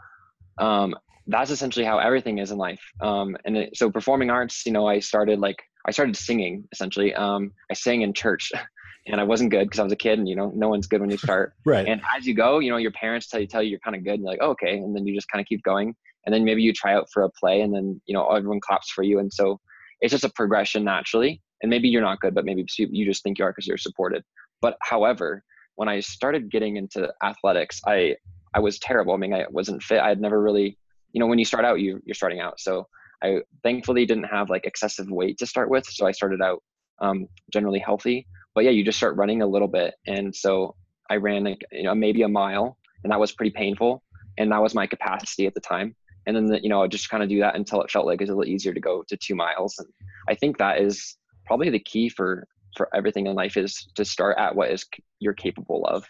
um, 0.58 0.96
that's 1.28 1.52
essentially 1.52 1.84
how 1.84 1.98
everything 1.98 2.38
is 2.38 2.50
in 2.50 2.58
life. 2.58 2.82
Um, 3.00 3.36
and 3.44 3.56
it, 3.56 3.76
so 3.76 3.88
performing 3.88 4.30
arts, 4.30 4.66
you 4.66 4.72
know, 4.72 4.88
I 4.88 4.98
started 4.98 5.38
like, 5.38 5.62
I 5.86 5.92
started 5.92 6.16
singing 6.16 6.64
essentially. 6.72 7.14
Um, 7.14 7.52
I 7.70 7.74
sang 7.74 8.02
in 8.02 8.12
church 8.12 8.50
and 9.10 9.20
I 9.20 9.24
wasn't 9.24 9.50
good 9.50 9.64
because 9.64 9.80
I 9.80 9.82
was 9.82 9.92
a 9.92 9.96
kid, 9.96 10.18
and 10.18 10.28
you 10.28 10.36
know, 10.36 10.52
no 10.54 10.68
one's 10.68 10.86
good 10.86 11.00
when 11.00 11.10
you 11.10 11.16
start. 11.16 11.54
right. 11.64 11.86
And 11.86 12.00
as 12.16 12.26
you 12.26 12.34
go, 12.34 12.58
you 12.58 12.70
know, 12.70 12.76
your 12.76 12.92
parents 12.92 13.28
tell 13.28 13.40
you 13.40 13.46
tell 13.46 13.62
you 13.62 13.70
you're 13.70 13.80
kind 13.80 13.96
of 13.96 14.04
good, 14.04 14.14
and 14.14 14.22
you're 14.22 14.32
like, 14.32 14.40
oh, 14.42 14.50
okay, 14.50 14.76
and 14.76 14.94
then 14.94 15.06
you 15.06 15.14
just 15.14 15.28
kind 15.28 15.40
of 15.40 15.46
keep 15.46 15.62
going, 15.62 15.94
and 16.26 16.34
then 16.34 16.44
maybe 16.44 16.62
you 16.62 16.72
try 16.72 16.94
out 16.94 17.08
for 17.12 17.22
a 17.22 17.30
play, 17.30 17.60
and 17.62 17.74
then 17.74 18.00
you 18.06 18.14
know 18.14 18.26
everyone 18.28 18.60
claps 18.60 18.90
for 18.90 19.02
you, 19.02 19.18
and 19.18 19.32
so 19.32 19.60
it's 20.00 20.12
just 20.12 20.24
a 20.24 20.30
progression 20.30 20.84
naturally. 20.84 21.42
And 21.60 21.70
maybe 21.70 21.88
you're 21.88 22.02
not 22.02 22.20
good, 22.20 22.34
but 22.34 22.44
maybe 22.44 22.64
you 22.78 23.04
just 23.04 23.24
think 23.24 23.38
you 23.38 23.44
are 23.44 23.50
because 23.50 23.66
you're 23.66 23.78
supported. 23.78 24.22
But 24.60 24.76
however, 24.80 25.42
when 25.74 25.88
I 25.88 25.98
started 25.98 26.52
getting 26.52 26.76
into 26.76 27.12
athletics, 27.22 27.80
I 27.86 28.16
I 28.54 28.60
was 28.60 28.78
terrible. 28.78 29.14
I 29.14 29.16
mean, 29.16 29.34
I 29.34 29.46
wasn't 29.50 29.82
fit. 29.82 30.00
I 30.00 30.08
had 30.08 30.20
never 30.20 30.40
really, 30.40 30.78
you 31.12 31.20
know, 31.20 31.26
when 31.26 31.38
you 31.38 31.44
start 31.44 31.64
out, 31.64 31.80
you 31.80 32.00
you're 32.04 32.14
starting 32.14 32.40
out. 32.40 32.60
So 32.60 32.86
I 33.22 33.38
thankfully 33.64 34.06
didn't 34.06 34.24
have 34.24 34.50
like 34.50 34.64
excessive 34.66 35.10
weight 35.10 35.38
to 35.38 35.46
start 35.46 35.70
with, 35.70 35.86
so 35.86 36.06
I 36.06 36.12
started 36.12 36.40
out 36.40 36.62
um, 37.00 37.26
generally 37.52 37.80
healthy 37.80 38.26
but 38.58 38.64
yeah, 38.64 38.72
you 38.72 38.82
just 38.82 38.98
start 38.98 39.14
running 39.14 39.40
a 39.40 39.46
little 39.46 39.68
bit. 39.68 39.94
And 40.08 40.34
so 40.34 40.74
I 41.08 41.14
ran 41.14 41.44
like, 41.44 41.64
you 41.70 41.84
know, 41.84 41.94
maybe 41.94 42.22
a 42.22 42.28
mile 42.28 42.76
and 43.04 43.12
that 43.12 43.20
was 43.20 43.30
pretty 43.30 43.52
painful. 43.52 44.02
And 44.36 44.50
that 44.50 44.60
was 44.60 44.74
my 44.74 44.84
capacity 44.84 45.46
at 45.46 45.54
the 45.54 45.60
time. 45.60 45.94
And 46.26 46.34
then, 46.34 46.46
the, 46.46 46.60
you 46.60 46.68
know, 46.68 46.82
I 46.82 46.88
just 46.88 47.08
kind 47.08 47.22
of 47.22 47.28
do 47.28 47.38
that 47.38 47.54
until 47.54 47.80
it 47.82 47.90
felt 47.92 48.04
like 48.04 48.20
it 48.20 48.24
was 48.24 48.30
a 48.30 48.34
little 48.34 48.52
easier 48.52 48.74
to 48.74 48.80
go 48.80 49.04
to 49.06 49.16
two 49.16 49.36
miles. 49.36 49.78
And 49.78 49.86
I 50.28 50.34
think 50.34 50.58
that 50.58 50.80
is 50.80 51.18
probably 51.46 51.70
the 51.70 51.78
key 51.78 52.08
for, 52.08 52.48
for 52.76 52.88
everything 52.92 53.28
in 53.28 53.36
life 53.36 53.56
is 53.56 53.86
to 53.94 54.04
start 54.04 54.36
at 54.38 54.56
what 54.56 54.72
is 54.72 54.84
you're 55.20 55.34
capable 55.34 55.86
of. 55.86 56.04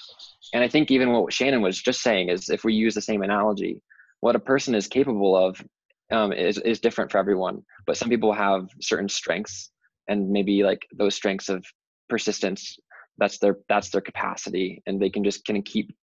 And 0.54 0.64
I 0.64 0.68
think 0.68 0.90
even 0.90 1.12
what 1.12 1.30
Shannon 1.30 1.60
was 1.60 1.78
just 1.78 2.00
saying 2.00 2.30
is 2.30 2.48
if 2.48 2.64
we 2.64 2.72
use 2.72 2.94
the 2.94 3.02
same 3.02 3.20
analogy, 3.20 3.82
what 4.20 4.36
a 4.36 4.40
person 4.40 4.74
is 4.74 4.86
capable 4.86 5.36
of 5.36 5.62
um, 6.10 6.32
is, 6.32 6.56
is 6.56 6.80
different 6.80 7.12
for 7.12 7.18
everyone. 7.18 7.62
But 7.86 7.98
some 7.98 8.08
people 8.08 8.32
have 8.32 8.70
certain 8.80 9.10
strengths 9.10 9.70
and 10.08 10.30
maybe 10.30 10.62
like 10.62 10.86
those 10.96 11.14
strengths 11.14 11.50
of 11.50 11.62
persistence 12.08 12.78
that's 13.18 13.38
their 13.38 13.58
that's 13.68 13.90
their 13.90 14.00
capacity 14.00 14.82
and 14.86 15.00
they 15.00 15.10
can 15.10 15.24
just 15.24 15.44
kind 15.44 15.58
of 15.58 15.64
keep 15.64 15.94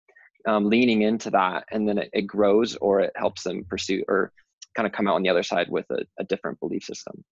um, 0.48 0.70
leaning 0.70 1.02
into 1.02 1.32
that 1.32 1.64
and 1.72 1.88
then 1.88 1.98
it, 1.98 2.10
it, 2.14 2.28
grows 2.28 2.76
or 2.76 3.00
it 3.00 3.12
helps 3.16 3.44
them 3.44 3.66
pursue 3.68 4.04
or 4.08 4.32
kind 4.76 4.86
of 4.86 4.94
come 4.94 5.08
out 5.08 5.16
on 5.16 5.24
the 5.24 5.30
other 5.30 5.42
side 5.42 5.68
with 5.70 5.86
a, 5.90 6.06
a 6.20 6.24
different 6.26 6.60
belief 6.60 6.84
system. 6.84 7.24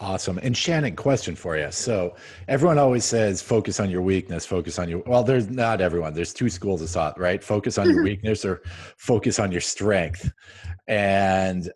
Awesome. 0.00 0.38
And 0.38 0.56
Shannon, 0.56 0.96
question 0.96 1.36
for 1.36 1.58
you. 1.58 1.70
So 1.70 2.16
everyone 2.48 2.78
always 2.78 3.04
says 3.04 3.42
focus 3.42 3.80
on 3.80 3.90
your 3.90 4.00
weakness, 4.00 4.46
focus 4.46 4.78
on 4.78 4.88
your 4.88 5.00
well, 5.00 5.22
there's 5.22 5.48
not 5.48 5.80
everyone. 5.80 6.14
There's 6.14 6.32
two 6.32 6.48
schools 6.48 6.80
of 6.80 6.88
thought, 6.88 7.20
right? 7.20 7.44
Focus 7.44 7.76
on 7.76 7.90
your 7.90 8.02
weakness 8.10 8.44
or 8.44 8.62
focus 8.96 9.38
on 9.38 9.52
your 9.52 9.60
strength. 9.60 10.32
And 10.88 11.70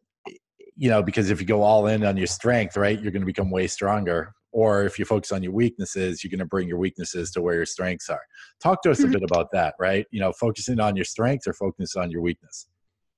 you 0.76 0.88
know, 0.88 1.02
because 1.02 1.30
if 1.30 1.40
you 1.40 1.46
go 1.46 1.62
all 1.62 1.86
in 1.86 2.04
on 2.04 2.16
your 2.16 2.26
strength, 2.26 2.76
right, 2.76 3.00
you're 3.00 3.12
going 3.12 3.22
to 3.22 3.26
become 3.26 3.50
way 3.50 3.66
stronger. 3.66 4.32
Or 4.54 4.84
if 4.84 5.00
you 5.00 5.04
focus 5.04 5.32
on 5.32 5.42
your 5.42 5.50
weaknesses, 5.50 6.22
you're 6.22 6.30
going 6.30 6.38
to 6.38 6.44
bring 6.44 6.68
your 6.68 6.78
weaknesses 6.78 7.32
to 7.32 7.42
where 7.42 7.56
your 7.56 7.66
strengths 7.66 8.08
are. 8.08 8.22
Talk 8.62 8.82
to 8.82 8.90
us 8.92 9.00
a 9.00 9.02
mm-hmm. 9.02 9.14
bit 9.14 9.22
about 9.24 9.48
that, 9.50 9.74
right? 9.80 10.06
You 10.12 10.20
know, 10.20 10.32
focusing 10.32 10.78
on 10.78 10.94
your 10.94 11.04
strengths 11.04 11.48
or 11.48 11.54
focus 11.54 11.96
on 11.96 12.08
your 12.08 12.22
weakness. 12.22 12.68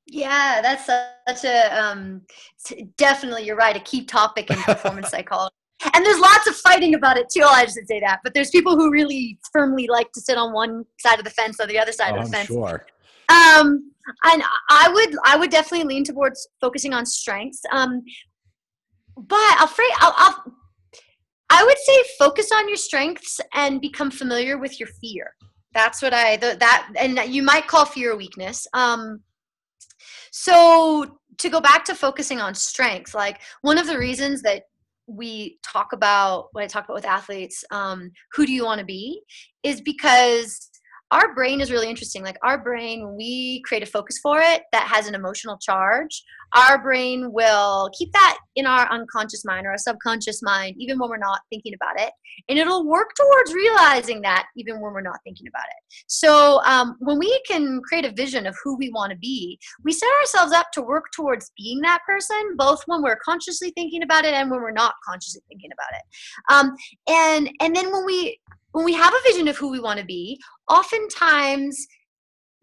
Yeah, 0.07 0.61
that's 0.62 0.87
such 0.87 1.44
a 1.44 1.79
um, 1.79 2.22
definitely 2.96 3.44
you're 3.44 3.57
right. 3.57 3.77
A 3.77 3.81
key 3.81 4.07
topic 4.07 4.51
in 4.51 4.57
performance 4.57 5.09
psychology, 5.11 5.55
and 5.92 6.07
there's 6.07 6.20
lots 6.20 6.46
of 6.46 6.57
fighting 6.57 6.94
about 6.94 7.18
it 7.18 7.27
too. 7.29 7.42
I 7.42 7.64
just 7.64 7.87
say 7.87 8.01
that, 8.01 8.20
but 8.25 8.33
there's 8.33 8.51
people 8.51 8.77
who 8.77 8.90
really 8.90 9.38
firmly 9.53 9.88
like 9.88 10.11
to 10.12 10.20
sit 10.22 10.38
on 10.38 10.55
one 10.55 10.87
side 11.01 11.18
of 11.18 11.25
the 11.25 11.31
fence 11.33 11.59
or 11.61 11.66
the 11.66 11.79
other 11.79 11.92
side 11.92 12.12
oh, 12.14 12.20
of 12.20 12.31
the 12.31 12.38
I'm 12.38 12.46
fence. 12.46 12.46
Sure. 12.46 12.87
Um, 13.29 13.92
and 14.25 14.42
I 14.70 14.88
would 14.90 15.16
I 15.25 15.37
would 15.37 15.51
definitely 15.51 15.87
lean 15.87 16.05
towards 16.05 16.49
focusing 16.62 16.94
on 16.94 17.05
strengths. 17.05 17.61
Um, 17.72 18.03
but 19.16 19.37
I'll, 19.38 19.72
I'll, 20.01 20.14
I'll 20.16 20.55
I 21.57 21.64
would 21.64 21.79
say 21.79 22.05
focus 22.19 22.51
on 22.53 22.69
your 22.69 22.77
strengths 22.77 23.40
and 23.55 23.81
become 23.81 24.11
familiar 24.11 24.59
with 24.59 24.79
your 24.79 24.90
fear. 25.01 25.33
That's 25.73 26.03
what 26.03 26.12
I 26.12 26.37
the, 26.37 26.57
that 26.61 26.88
and 26.99 27.19
you 27.35 27.42
might 27.42 27.66
call 27.66 27.87
fear 27.87 28.12
a 28.12 28.16
weakness. 28.16 28.66
Um, 28.75 29.21
so 30.33 31.19
to 31.38 31.49
go 31.49 31.62
back 31.62 31.83
to 31.87 31.95
focusing 31.95 32.42
on 32.42 32.55
strengths, 32.55 33.14
like 33.14 33.40
one 33.62 33.79
of 33.79 33.87
the 33.87 33.99
reasons 33.99 34.42
that 34.42 34.64
we 35.07 35.59
talk 35.62 35.95
about 35.95 36.49
when 36.53 36.62
I 36.62 36.66
talk 36.66 36.85
about 36.85 36.95
with 36.97 37.07
athletes, 37.07 37.64
um, 37.71 38.11
who 38.33 38.45
do 38.45 38.53
you 38.53 38.66
want 38.66 38.81
to 38.81 38.85
be, 38.85 39.23
is 39.62 39.81
because 39.81 40.69
our 41.11 41.35
brain 41.35 41.62
is 41.62 41.71
really 41.71 41.88
interesting. 41.88 42.23
Like 42.23 42.37
our 42.42 42.62
brain, 42.62 43.14
we 43.16 43.62
create 43.64 43.83
a 43.83 43.87
focus 43.87 44.19
for 44.23 44.40
it 44.40 44.62
that 44.73 44.88
has 44.88 45.07
an 45.07 45.14
emotional 45.14 45.57
charge, 45.59 46.23
our 46.55 46.81
brain 46.81 47.33
will 47.33 47.91
keep 47.97 48.13
that 48.13 48.39
in 48.55 48.67
our 48.67 48.91
unconscious 48.91 49.45
mind 49.45 49.67
or 49.67 49.71
our 49.71 49.79
subconscious 49.79 50.43
mind, 50.43 50.75
even 50.79 50.99
when 50.99 51.11
we're 51.11 51.17
not 51.17 51.41
thinking 51.51 51.75
about 51.75 52.01
it. 52.01 52.13
And 52.49 52.59
it'll 52.59 52.87
work 52.87 53.11
towards 53.17 53.53
realizing 53.55 54.23
that 54.23 54.47
even 54.57 54.81
when 54.81 54.93
we're 54.93 55.01
not 55.01 55.19
thinking 55.25 55.47
about 55.49 55.65
it. 55.65 55.95
So 56.07 56.63
um, 56.65 56.97
when 57.01 57.19
we 57.19 57.41
can 57.47 57.81
create 57.83 58.05
a 58.05 58.13
vision 58.13 58.47
of 58.47 58.57
who 58.63 58.77
we 58.77 58.91
want 58.91 59.13
to 59.13 59.19
be, 59.19 59.59
we 59.85 59.93
set 59.93 60.09
ourselves 60.23 60.53
up 60.53 60.67
to 60.75 60.83
work 60.83 61.05
towards 61.15 61.51
being 61.57 61.81
that 61.81 62.01
person, 62.07 62.57
both 62.57 62.83
when 62.87 63.03
we're 63.03 63.19
consciously 63.25 63.73
thinking 63.75 64.03
about 64.03 64.25
it 64.25 64.35
and 64.35 64.51
when 64.51 64.61
we're 64.61 64.71
not 64.71 64.95
consciously 65.07 65.43
thinking 65.49 65.71
about 65.73 65.99
it. 65.99 66.05
Um, 66.53 66.77
and 67.09 67.51
and 67.61 67.75
then 67.75 67.93
when 67.93 68.05
we 68.05 68.39
when 68.73 68.85
we 68.85 68.93
have 68.93 69.15
a 69.15 69.29
vision 69.29 69.49
of 69.49 69.57
who 69.57 69.71
we 69.71 69.81
want 69.81 69.99
to 69.99 70.05
be, 70.05 70.39
oftentimes 70.69 71.87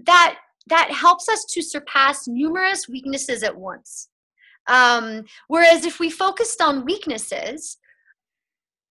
that 0.05 0.37
that 0.67 0.91
helps 0.91 1.29
us 1.29 1.45
to 1.45 1.61
surpass 1.61 2.27
numerous 2.27 2.87
weaknesses 2.87 3.43
at 3.43 3.55
once. 3.55 4.09
Um, 4.67 5.23
whereas 5.47 5.85
if 5.85 5.99
we 5.99 6.09
focused 6.09 6.61
on 6.61 6.85
weaknesses, 6.85 7.77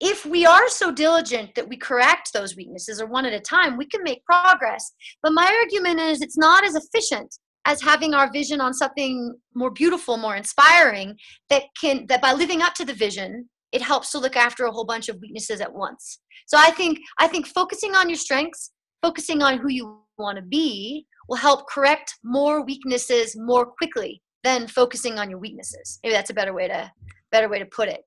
if 0.00 0.26
we 0.26 0.44
are 0.44 0.68
so 0.68 0.90
diligent 0.90 1.54
that 1.54 1.68
we 1.68 1.76
correct 1.76 2.32
those 2.32 2.56
weaknesses 2.56 3.00
or 3.00 3.06
one 3.06 3.24
at 3.24 3.32
a 3.32 3.40
time, 3.40 3.76
we 3.76 3.86
can 3.86 4.02
make 4.02 4.24
progress. 4.24 4.92
But 5.22 5.32
my 5.32 5.46
argument 5.62 6.00
is 6.00 6.20
it's 6.20 6.36
not 6.36 6.64
as 6.64 6.74
efficient 6.74 7.38
as 7.64 7.80
having 7.80 8.12
our 8.12 8.30
vision 8.32 8.60
on 8.60 8.74
something 8.74 9.34
more 9.54 9.70
beautiful, 9.70 10.16
more 10.16 10.34
inspiring 10.34 11.16
that 11.48 11.62
can 11.80 12.06
that 12.08 12.20
by 12.20 12.32
living 12.32 12.62
up 12.62 12.74
to 12.74 12.84
the 12.84 12.92
vision, 12.92 13.48
it 13.70 13.80
helps 13.80 14.10
to 14.10 14.18
look 14.18 14.36
after 14.36 14.64
a 14.64 14.72
whole 14.72 14.84
bunch 14.84 15.08
of 15.08 15.20
weaknesses 15.20 15.60
at 15.60 15.72
once. 15.72 16.18
So 16.46 16.58
I 16.58 16.70
think 16.72 16.98
I 17.18 17.28
think 17.28 17.46
focusing 17.46 17.94
on 17.94 18.08
your 18.08 18.18
strengths, 18.18 18.72
focusing 19.02 19.40
on 19.40 19.58
who 19.58 19.70
you 19.70 20.01
want 20.18 20.36
to 20.36 20.42
be 20.42 21.06
will 21.28 21.36
help 21.36 21.68
correct 21.68 22.18
more 22.24 22.64
weaknesses 22.64 23.36
more 23.36 23.66
quickly 23.66 24.22
than 24.44 24.66
focusing 24.66 25.18
on 25.18 25.30
your 25.30 25.38
weaknesses. 25.38 25.98
Maybe 26.02 26.14
that's 26.14 26.30
a 26.30 26.34
better 26.34 26.52
way 26.52 26.68
to 26.68 26.90
better 27.30 27.48
way 27.48 27.58
to 27.58 27.66
put 27.66 27.88
it. 27.88 28.02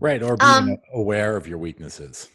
Right, 0.00 0.22
or 0.22 0.36
being 0.36 0.50
um, 0.50 0.76
aware 0.92 1.36
of 1.36 1.46
your 1.46 1.58
weaknesses. 1.58 2.28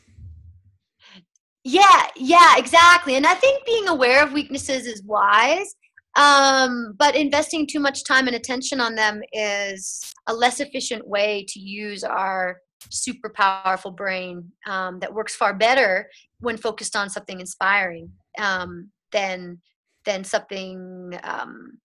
Yeah, 1.63 2.08
yeah, 2.15 2.56
exactly. 2.58 3.15
And 3.15 3.28
I 3.28 3.36
think 3.36 3.65
being 3.65 3.88
aware 3.88 4.24
of 4.24 4.34
weaknesses 4.34 4.88
is 4.88 5.04
wise. 5.04 5.76
Um, 6.17 6.95
but 6.97 7.15
investing 7.15 7.67
too 7.67 7.80
much 7.80 8.04
time 8.04 8.28
and 8.28 8.36
attention 8.36 8.82
on 8.82 8.95
them 8.95 9.21
is 9.32 10.02
a 10.28 10.34
less 10.34 10.60
efficient 10.60 11.08
way 11.08 11.45
to 11.50 11.60
use 11.60 12.04
our 12.04 12.58
super 12.89 13.32
powerful 13.36 13.91
brain 13.91 14.52
um, 14.67 15.00
that 15.00 15.13
works 15.13 15.36
far 15.36 15.54
better 15.54 16.10
when 16.39 16.58
focused 16.58 16.95
on 16.95 17.10
something 17.10 17.39
inspiring 17.39 18.12
um, 18.39 18.89
than 19.12 19.62
than 20.06 20.24
something 20.24 21.13
um, 21.24 21.78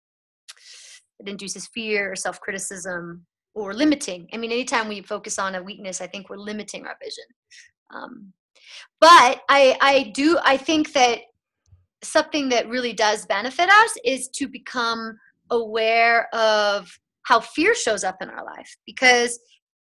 that 1.20 1.30
induces 1.30 1.68
fear 1.68 2.12
or 2.12 2.16
self-criticism 2.16 3.26
or 3.54 3.74
limiting. 3.74 4.28
I 4.34 4.38
mean, 4.38 4.52
anytime 4.52 4.88
we 4.88 5.02
focus 5.02 5.40
on 5.40 5.56
a 5.56 5.64
weakness, 5.64 6.02
I 6.02 6.08
think 6.08 6.30
we're 6.30 6.38
limiting 6.38 6.86
our 6.86 6.96
vision. 7.02 7.26
Um, 7.94 8.34
but 9.00 9.42
I, 9.50 9.78
I 9.82 10.12
do, 10.14 10.38
I 10.44 10.58
think 10.58 10.94
that 10.94 11.20
something 12.04 12.50
that 12.50 12.70
really 12.70 12.94
does 12.94 13.26
benefit 13.26 13.70
us 13.70 13.98
is 14.04 14.28
to 14.36 14.48
become 14.48 15.18
aware 15.50 16.34
of 16.34 16.90
how 17.24 17.40
fear 17.40 17.74
shows 17.74 18.04
up 18.04 18.18
in 18.22 18.30
our 18.30 18.46
life 18.46 18.78
because 18.86 19.40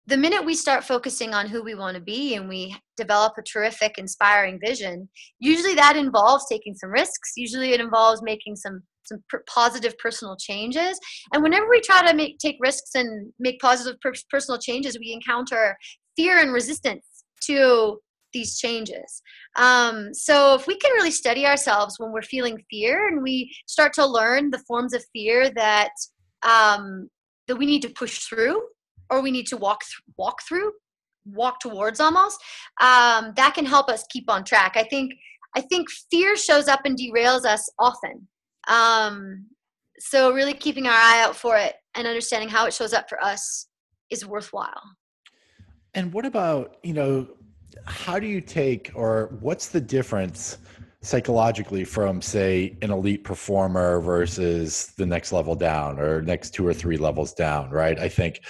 the 0.09 0.17
minute 0.17 0.43
we 0.43 0.55
start 0.55 0.83
focusing 0.83 1.35
on 1.35 1.47
who 1.47 1.63
we 1.63 1.75
want 1.75 1.95
to 1.95 2.01
be 2.01 2.33
and 2.33 2.49
we 2.49 2.75
develop 2.97 3.33
a 3.37 3.43
terrific 3.43 3.99
inspiring 3.99 4.59
vision 4.59 5.07
usually 5.39 5.75
that 5.75 5.95
involves 5.95 6.47
taking 6.49 6.73
some 6.75 6.89
risks. 6.89 7.33
Usually 7.37 7.71
it 7.73 7.79
involves 7.79 8.21
making 8.23 8.55
some 8.55 8.81
some 9.05 9.23
pr- 9.29 9.37
positive 9.47 9.97
personal 9.97 10.35
changes. 10.35 10.99
And 11.33 11.41
whenever 11.41 11.67
we 11.69 11.81
try 11.81 12.07
to 12.07 12.15
make 12.15 12.39
take 12.39 12.57
risks 12.59 12.95
and 12.95 13.31
make 13.39 13.59
positive 13.59 14.01
per- 14.01 14.13
personal 14.31 14.59
changes 14.59 14.97
we 14.97 15.13
encounter 15.13 15.77
fear 16.17 16.39
and 16.39 16.51
resistance 16.51 17.05
to 17.43 17.99
these 18.33 18.57
changes. 18.57 19.21
Um, 19.57 20.13
so 20.13 20.55
if 20.55 20.65
we 20.67 20.77
can 20.77 20.91
really 20.93 21.11
study 21.11 21.45
ourselves 21.45 21.95
when 21.99 22.11
we're 22.11 22.21
feeling 22.21 22.63
fear 22.69 23.07
and 23.07 23.21
we 23.23 23.51
start 23.67 23.93
to 23.93 24.05
learn 24.05 24.49
the 24.49 24.63
forms 24.67 24.93
of 24.93 25.03
fear 25.13 25.51
that 25.51 25.91
um, 26.43 27.09
that 27.47 27.57
we 27.57 27.67
need 27.67 27.81
to 27.83 27.89
push 27.89 28.19
through 28.19 28.61
or 29.09 29.21
we 29.21 29.31
need 29.31 29.47
to 29.47 29.57
walk 29.57 29.81
th- 29.83 30.15
walk 30.17 30.41
through 30.47 30.71
walk 31.25 31.59
towards 31.59 31.99
almost 31.99 32.39
um, 32.81 33.33
that 33.35 33.53
can 33.53 33.65
help 33.65 33.89
us 33.89 34.03
keep 34.09 34.29
on 34.29 34.43
track. 34.43 34.73
I 34.75 34.83
think 34.83 35.13
i 35.55 35.61
think 35.61 35.89
fear 36.11 36.35
shows 36.35 36.67
up 36.67 36.81
and 36.85 36.97
derails 36.97 37.45
us 37.45 37.67
often. 37.79 38.27
Um, 38.67 39.45
so 39.99 40.31
really 40.31 40.53
keeping 40.53 40.85
our 40.87 40.93
eye 40.93 41.21
out 41.23 41.35
for 41.35 41.57
it 41.57 41.75
and 41.95 42.07
understanding 42.07 42.49
how 42.49 42.65
it 42.65 42.73
shows 42.73 42.93
up 42.93 43.09
for 43.09 43.21
us 43.21 43.67
is 44.09 44.25
worthwhile. 44.25 44.81
And 45.93 46.13
what 46.13 46.25
about 46.25 46.77
you 46.83 46.93
know 46.93 47.27
how 47.85 48.19
do 48.19 48.27
you 48.27 48.41
take 48.41 48.91
or 48.95 49.37
what's 49.39 49.69
the 49.69 49.81
difference 49.81 50.57
psychologically 51.01 51.85
from 51.85 52.21
say 52.21 52.77
an 52.81 52.91
elite 52.91 53.23
performer 53.23 54.01
versus 54.01 54.91
the 54.97 55.05
next 55.05 55.31
level 55.31 55.55
down 55.55 55.97
or 55.97 56.21
next 56.21 56.49
two 56.49 56.67
or 56.67 56.73
three 56.73 56.97
levels 56.97 57.33
down 57.33 57.69
right? 57.69 57.97
I 57.99 58.09
think 58.09 58.41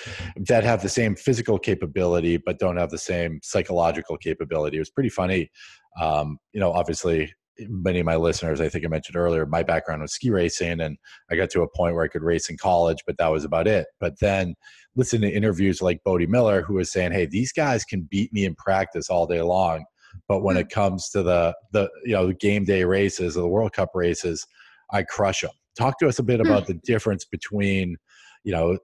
that 0.47 0.63
have 0.63 0.81
the 0.81 0.89
same 0.89 1.15
physical 1.15 1.59
capability 1.59 2.37
but 2.37 2.57
don't 2.57 2.77
have 2.77 2.89
the 2.89 2.97
same 2.97 3.39
psychological 3.43 4.17
capability. 4.17 4.77
It 4.77 4.81
was 4.81 4.89
pretty 4.89 5.09
funny. 5.09 5.51
Um, 5.99 6.39
you 6.53 6.59
know 6.59 6.71
obviously 6.71 7.33
many 7.67 7.99
of 7.99 8.05
my 8.05 8.15
listeners 8.15 8.61
i 8.61 8.69
think 8.69 8.85
i 8.85 8.87
mentioned 8.87 9.17
earlier 9.17 9.45
my 9.45 9.61
background 9.61 10.01
was 10.01 10.13
ski 10.13 10.29
racing 10.29 10.79
and 10.79 10.97
i 11.29 11.35
got 11.35 11.49
to 11.49 11.61
a 11.61 11.67
point 11.75 11.93
where 11.93 12.05
i 12.05 12.07
could 12.07 12.23
race 12.23 12.49
in 12.49 12.55
college 12.57 12.99
but 13.05 13.17
that 13.17 13.27
was 13.27 13.43
about 13.43 13.67
it. 13.67 13.85
But 13.99 14.17
then 14.19 14.55
listen 14.95 15.21
to 15.21 15.29
interviews 15.29 15.81
like 15.81 16.03
Bode 16.03 16.29
Miller 16.29 16.61
who 16.61 16.75
was 16.75 16.91
saying 16.91 17.11
hey 17.11 17.25
these 17.25 17.51
guys 17.51 17.83
can 17.83 18.07
beat 18.09 18.31
me 18.31 18.45
in 18.45 18.55
practice 18.55 19.09
all 19.09 19.27
day 19.27 19.41
long 19.41 19.83
but 20.27 20.41
when 20.41 20.55
hmm. 20.55 20.61
it 20.61 20.69
comes 20.69 21.09
to 21.09 21.23
the 21.23 21.55
the 21.71 21.89
you 22.03 22.13
know 22.13 22.27
the 22.27 22.33
game 22.33 22.65
day 22.65 22.83
races 22.83 23.37
or 23.37 23.41
the 23.41 23.47
World 23.47 23.73
Cup 23.73 23.89
races, 23.93 24.45
I 24.91 25.03
crush 25.03 25.41
them. 25.41 25.51
Talk 25.77 25.99
to 25.99 26.07
us 26.07 26.19
a 26.19 26.23
bit 26.23 26.41
about 26.41 26.65
hmm. 26.65 26.73
the 26.73 26.79
difference 26.83 27.25
between 27.25 27.95
you 28.43 28.51
know 28.51 28.77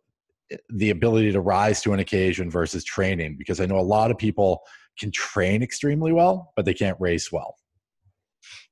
the 0.70 0.92
ability 0.92 1.32
to 1.32 1.42
rise 1.42 1.82
to 1.82 1.94
an 1.94 2.00
occasion 2.00 2.52
versus 2.52 2.84
training 2.84 3.36
because 3.38 3.60
I 3.60 3.66
know 3.66 3.80
a 3.80 3.82
lot 3.82 4.12
of 4.12 4.18
people 4.18 4.62
can 5.00 5.12
train 5.12 5.64
extremely 5.64 6.14
well, 6.14 6.54
but 6.56 6.66
they 6.66 6.74
can't 6.74 6.98
race 7.00 7.32
well. 7.32 7.56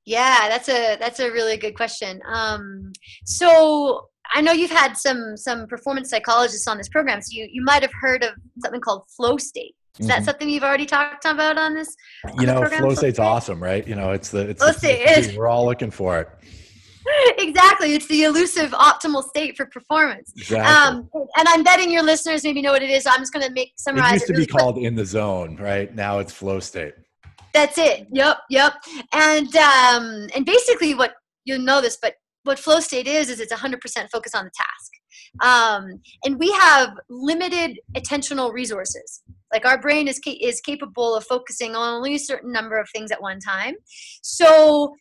Yeah, 0.06 0.48
that's 0.48 0.68
a 0.68 0.96
that's 0.96 1.20
a 1.20 1.30
really 1.30 1.56
good 1.56 1.74
question. 1.74 2.20
Um, 2.26 2.92
so 3.24 4.08
I 4.34 4.40
know 4.40 4.52
you've 4.52 4.70
had 4.70 4.96
some 4.96 5.36
some 5.36 5.66
performance 5.66 6.10
psychologists 6.10 6.68
on 6.68 6.76
this 6.76 6.88
program, 6.88 7.20
so 7.22 7.28
you 7.30 7.48
you 7.50 7.64
might 7.64 7.82
have 7.82 7.92
heard 8.00 8.22
of 8.22 8.32
something 8.62 8.80
called 8.80 9.04
flow 9.16 9.38
state. 9.38 9.74
Is 10.00 10.08
that 10.08 10.16
mm-hmm. 10.16 10.24
something 10.24 10.50
you've 10.50 10.64
already 10.64 10.86
talked 10.86 11.24
about 11.24 11.56
on 11.56 11.74
this? 11.74 11.94
On 12.24 12.40
you 12.40 12.46
know, 12.46 12.66
flow 12.66 12.94
state's 12.94 13.20
awesome, 13.20 13.62
right? 13.62 13.86
You 13.86 13.94
know, 13.94 14.10
it's 14.10 14.30
the 14.30 14.48
it's 14.50 14.60
flow 14.60 14.72
the, 14.72 14.78
state. 14.78 15.36
We're 15.36 15.46
all 15.46 15.64
looking 15.64 15.92
for 15.92 16.20
it. 16.20 16.28
exactly. 17.38 17.94
It's 17.94 18.06
the 18.08 18.24
elusive 18.24 18.70
optimal 18.70 19.22
state 19.22 19.56
for 19.56 19.66
performance. 19.66 20.32
Exactly. 20.36 20.66
Um, 20.66 21.08
and 21.36 21.48
I'm 21.48 21.62
betting 21.62 21.92
your 21.92 22.02
listeners 22.02 22.42
maybe 22.42 22.62
know 22.62 22.72
what 22.72 22.82
it 22.82 22.90
is. 22.90 23.04
So 23.04 23.10
I'm 23.10 23.20
just 23.20 23.32
going 23.32 23.46
to 23.46 23.52
make 23.52 23.72
summarize. 23.76 24.10
It 24.10 24.14
used 24.14 24.26
to 24.26 24.32
really 24.32 24.46
be 24.46 24.52
called 24.52 24.78
in 24.78 24.96
the 24.96 25.04
zone, 25.04 25.56
right? 25.56 25.94
Now 25.94 26.18
it's 26.18 26.32
flow 26.32 26.60
state. 26.60 26.94
That's 27.52 27.78
it. 27.78 28.08
Yep, 28.10 28.38
yep. 28.50 28.74
And 29.12 29.54
um, 29.54 30.26
and 30.34 30.44
basically, 30.44 30.94
what 30.94 31.14
you'll 31.44 31.60
know 31.60 31.80
this, 31.80 31.98
but 32.00 32.14
what 32.42 32.58
flow 32.58 32.80
state 32.80 33.06
is 33.06 33.30
is 33.30 33.40
it's 33.40 33.52
100% 33.52 33.78
focus 34.10 34.34
on 34.34 34.44
the 34.44 34.50
task. 34.56 34.92
Um, 35.42 36.00
and 36.24 36.38
we 36.38 36.50
have 36.52 36.90
limited 37.08 37.78
attentional 37.96 38.52
resources. 38.52 39.22
Like 39.54 39.64
our 39.64 39.80
brain 39.80 40.08
is 40.08 40.20
ca- 40.22 40.38
is 40.42 40.60
capable 40.60 41.14
of 41.14 41.24
focusing 41.24 41.74
on 41.74 41.94
only 41.94 42.16
a 42.16 42.18
certain 42.18 42.52
number 42.52 42.76
of 42.78 42.88
things 42.90 43.10
at 43.10 43.22
one 43.22 43.40
time. 43.40 43.74
So 44.22 44.94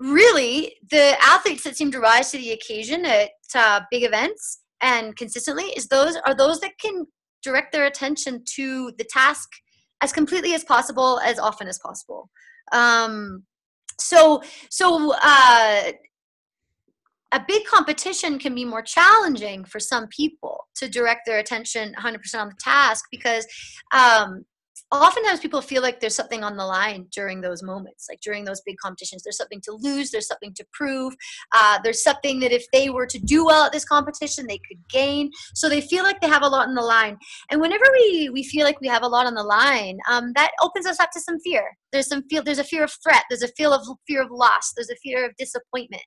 really, 0.00 0.74
the 0.90 1.16
athletes 1.22 1.62
that 1.64 1.76
seem 1.76 1.90
to 1.92 2.00
rise 2.00 2.30
to 2.32 2.38
the 2.38 2.50
occasion 2.50 3.06
at 3.06 3.30
uh, 3.54 3.80
big 3.90 4.02
events 4.02 4.60
and 4.82 5.16
consistently 5.16 5.66
is 5.76 5.86
those 5.88 6.16
are 6.26 6.34
those 6.34 6.60
that 6.60 6.72
can 6.78 7.06
direct 7.42 7.72
their 7.72 7.86
attention 7.86 8.42
to 8.56 8.92
the 8.98 9.04
task 9.04 9.48
as 10.02 10.12
completely 10.12 10.54
as 10.54 10.64
possible 10.64 11.20
as 11.24 11.38
often 11.38 11.68
as 11.68 11.78
possible 11.78 12.30
um, 12.72 13.44
so 13.98 14.42
so 14.70 15.14
uh, 15.22 15.92
a 17.32 17.44
big 17.46 17.64
competition 17.64 18.38
can 18.38 18.54
be 18.54 18.64
more 18.64 18.82
challenging 18.82 19.64
for 19.64 19.78
some 19.78 20.08
people 20.08 20.66
to 20.76 20.88
direct 20.88 21.26
their 21.26 21.38
attention 21.38 21.94
100% 21.98 22.16
on 22.34 22.48
the 22.48 22.54
task 22.60 23.04
because 23.10 23.46
um, 23.94 24.44
oftentimes 24.92 25.38
people 25.38 25.60
feel 25.60 25.82
like 25.82 26.00
there's 26.00 26.14
something 26.14 26.42
on 26.42 26.56
the 26.56 26.64
line 26.64 27.06
during 27.12 27.40
those 27.40 27.62
moments 27.62 28.06
like 28.08 28.20
during 28.20 28.44
those 28.44 28.60
big 28.62 28.76
competitions. 28.78 29.22
There's 29.22 29.36
something 29.36 29.60
to 29.62 29.72
lose 29.72 30.10
there's 30.10 30.26
something 30.26 30.52
to 30.54 30.66
prove 30.72 31.14
uh, 31.54 31.78
there's 31.84 32.02
something 32.02 32.40
that 32.40 32.52
if 32.52 32.64
they 32.72 32.90
were 32.90 33.06
to 33.06 33.18
do 33.20 33.44
well 33.44 33.64
at 33.64 33.72
this 33.72 33.84
competition 33.84 34.46
they 34.46 34.58
could 34.58 34.78
gain. 34.88 35.30
So 35.54 35.68
they 35.68 35.80
feel 35.80 36.02
like 36.02 36.20
they 36.20 36.28
have 36.28 36.42
a 36.42 36.48
lot 36.48 36.68
on 36.68 36.74
the 36.74 36.82
line. 36.82 37.16
And 37.50 37.60
whenever 37.60 37.84
we 37.92 38.30
we 38.30 38.42
feel 38.42 38.64
like 38.64 38.80
we 38.80 38.88
have 38.88 39.02
a 39.02 39.08
lot 39.08 39.26
on 39.26 39.34
the 39.34 39.44
line 39.44 39.98
um, 40.10 40.32
that 40.34 40.50
opens 40.62 40.86
us 40.86 40.98
up 40.98 41.10
to 41.12 41.20
some 41.20 41.38
fear. 41.40 41.64
There's 41.92 42.08
some 42.08 42.24
feel 42.28 42.42
there's 42.42 42.58
a 42.58 42.64
fear 42.64 42.84
of 42.84 42.92
threat 43.02 43.22
there's 43.30 43.42
a 43.42 43.48
feel 43.48 43.72
of 43.72 43.86
fear 44.06 44.22
of 44.22 44.30
loss 44.30 44.72
there's 44.76 44.90
a 44.90 44.96
fear 44.96 45.24
of 45.24 45.36
disappointment. 45.36 46.02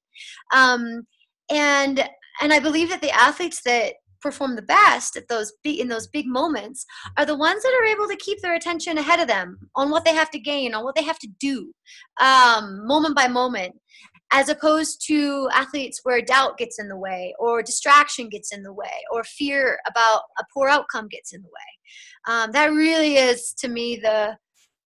Um, 0.53 1.03
and 1.49 2.07
and 2.41 2.53
i 2.53 2.59
believe 2.59 2.89
that 2.89 3.01
the 3.01 3.11
athletes 3.11 3.61
that 3.63 3.93
perform 4.21 4.55
the 4.55 4.61
best 4.61 5.17
at 5.17 5.27
those 5.27 5.51
in 5.65 5.89
those 5.89 6.07
big 6.07 6.25
moments 6.25 6.85
are 7.17 7.25
the 7.25 7.37
ones 7.37 7.61
that 7.61 7.77
are 7.79 7.85
able 7.85 8.07
to 8.07 8.15
keep 8.15 8.39
their 8.41 8.55
attention 8.55 8.97
ahead 8.97 9.19
of 9.19 9.27
them 9.27 9.57
on 9.75 9.89
what 9.89 10.05
they 10.05 10.13
have 10.13 10.31
to 10.31 10.39
gain 10.39 10.73
on 10.73 10.83
what 10.83 10.95
they 10.95 11.03
have 11.03 11.19
to 11.19 11.27
do 11.39 11.71
um, 12.21 12.87
moment 12.87 13.15
by 13.15 13.27
moment 13.27 13.75
as 14.33 14.49
opposed 14.49 15.05
to 15.05 15.47
athletes 15.53 15.99
where 16.03 16.19
doubt 16.19 16.57
gets 16.57 16.79
in 16.79 16.89
the 16.89 16.97
way 16.97 17.35
or 17.37 17.61
distraction 17.61 18.29
gets 18.29 18.51
in 18.51 18.63
the 18.63 18.73
way 18.73 19.03
or 19.11 19.23
fear 19.23 19.77
about 19.87 20.23
a 20.39 20.43
poor 20.51 20.67
outcome 20.67 21.07
gets 21.07 21.33
in 21.33 21.41
the 21.43 21.47
way. 21.47 22.33
Um, 22.33 22.51
that 22.51 22.71
really 22.71 23.15
is 23.15 23.53
to 23.59 23.67
me 23.67 23.97
the 24.01 24.35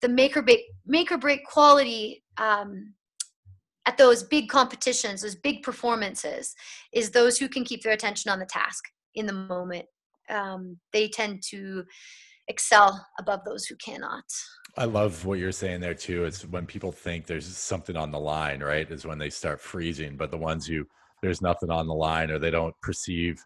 the 0.01 0.09
make 0.09 0.37
or 0.37 0.41
break 0.41 0.59
make 0.85 1.11
or 1.11 1.17
break 1.17 1.45
quality 1.45 2.23
um, 2.37 2.93
at 3.87 3.97
those 3.97 4.21
big 4.21 4.49
competitions 4.49 5.21
those 5.21 5.35
big 5.35 5.63
performances 5.63 6.53
is 6.93 7.09
those 7.09 7.37
who 7.37 7.49
can 7.49 7.63
keep 7.63 7.81
their 7.81 7.93
attention 7.93 8.29
on 8.31 8.39
the 8.39 8.45
task 8.45 8.83
in 9.15 9.25
the 9.25 9.33
moment 9.33 9.85
um, 10.29 10.77
they 10.93 11.07
tend 11.07 11.41
to 11.41 11.83
excel 12.47 13.05
above 13.19 13.39
those 13.45 13.65
who 13.65 13.75
cannot 13.77 14.23
I 14.77 14.85
love 14.85 15.25
what 15.25 15.39
you're 15.39 15.51
saying 15.51 15.81
there 15.81 15.95
too. 15.95 16.25
It's 16.25 16.45
when 16.45 16.67
people 16.67 16.91
think 16.91 17.25
there's 17.25 17.47
something 17.47 17.97
on 17.97 18.11
the 18.11 18.19
line, 18.19 18.61
right? 18.61 18.89
Is 18.89 19.07
when 19.07 19.17
they 19.17 19.31
start 19.31 19.59
freezing. 19.59 20.17
But 20.17 20.29
the 20.29 20.37
ones 20.37 20.67
who 20.67 20.85
there's 21.23 21.41
nothing 21.41 21.71
on 21.71 21.87
the 21.87 21.95
line 21.95 22.29
or 22.29 22.37
they 22.37 22.51
don't 22.51 22.75
perceive, 22.83 23.43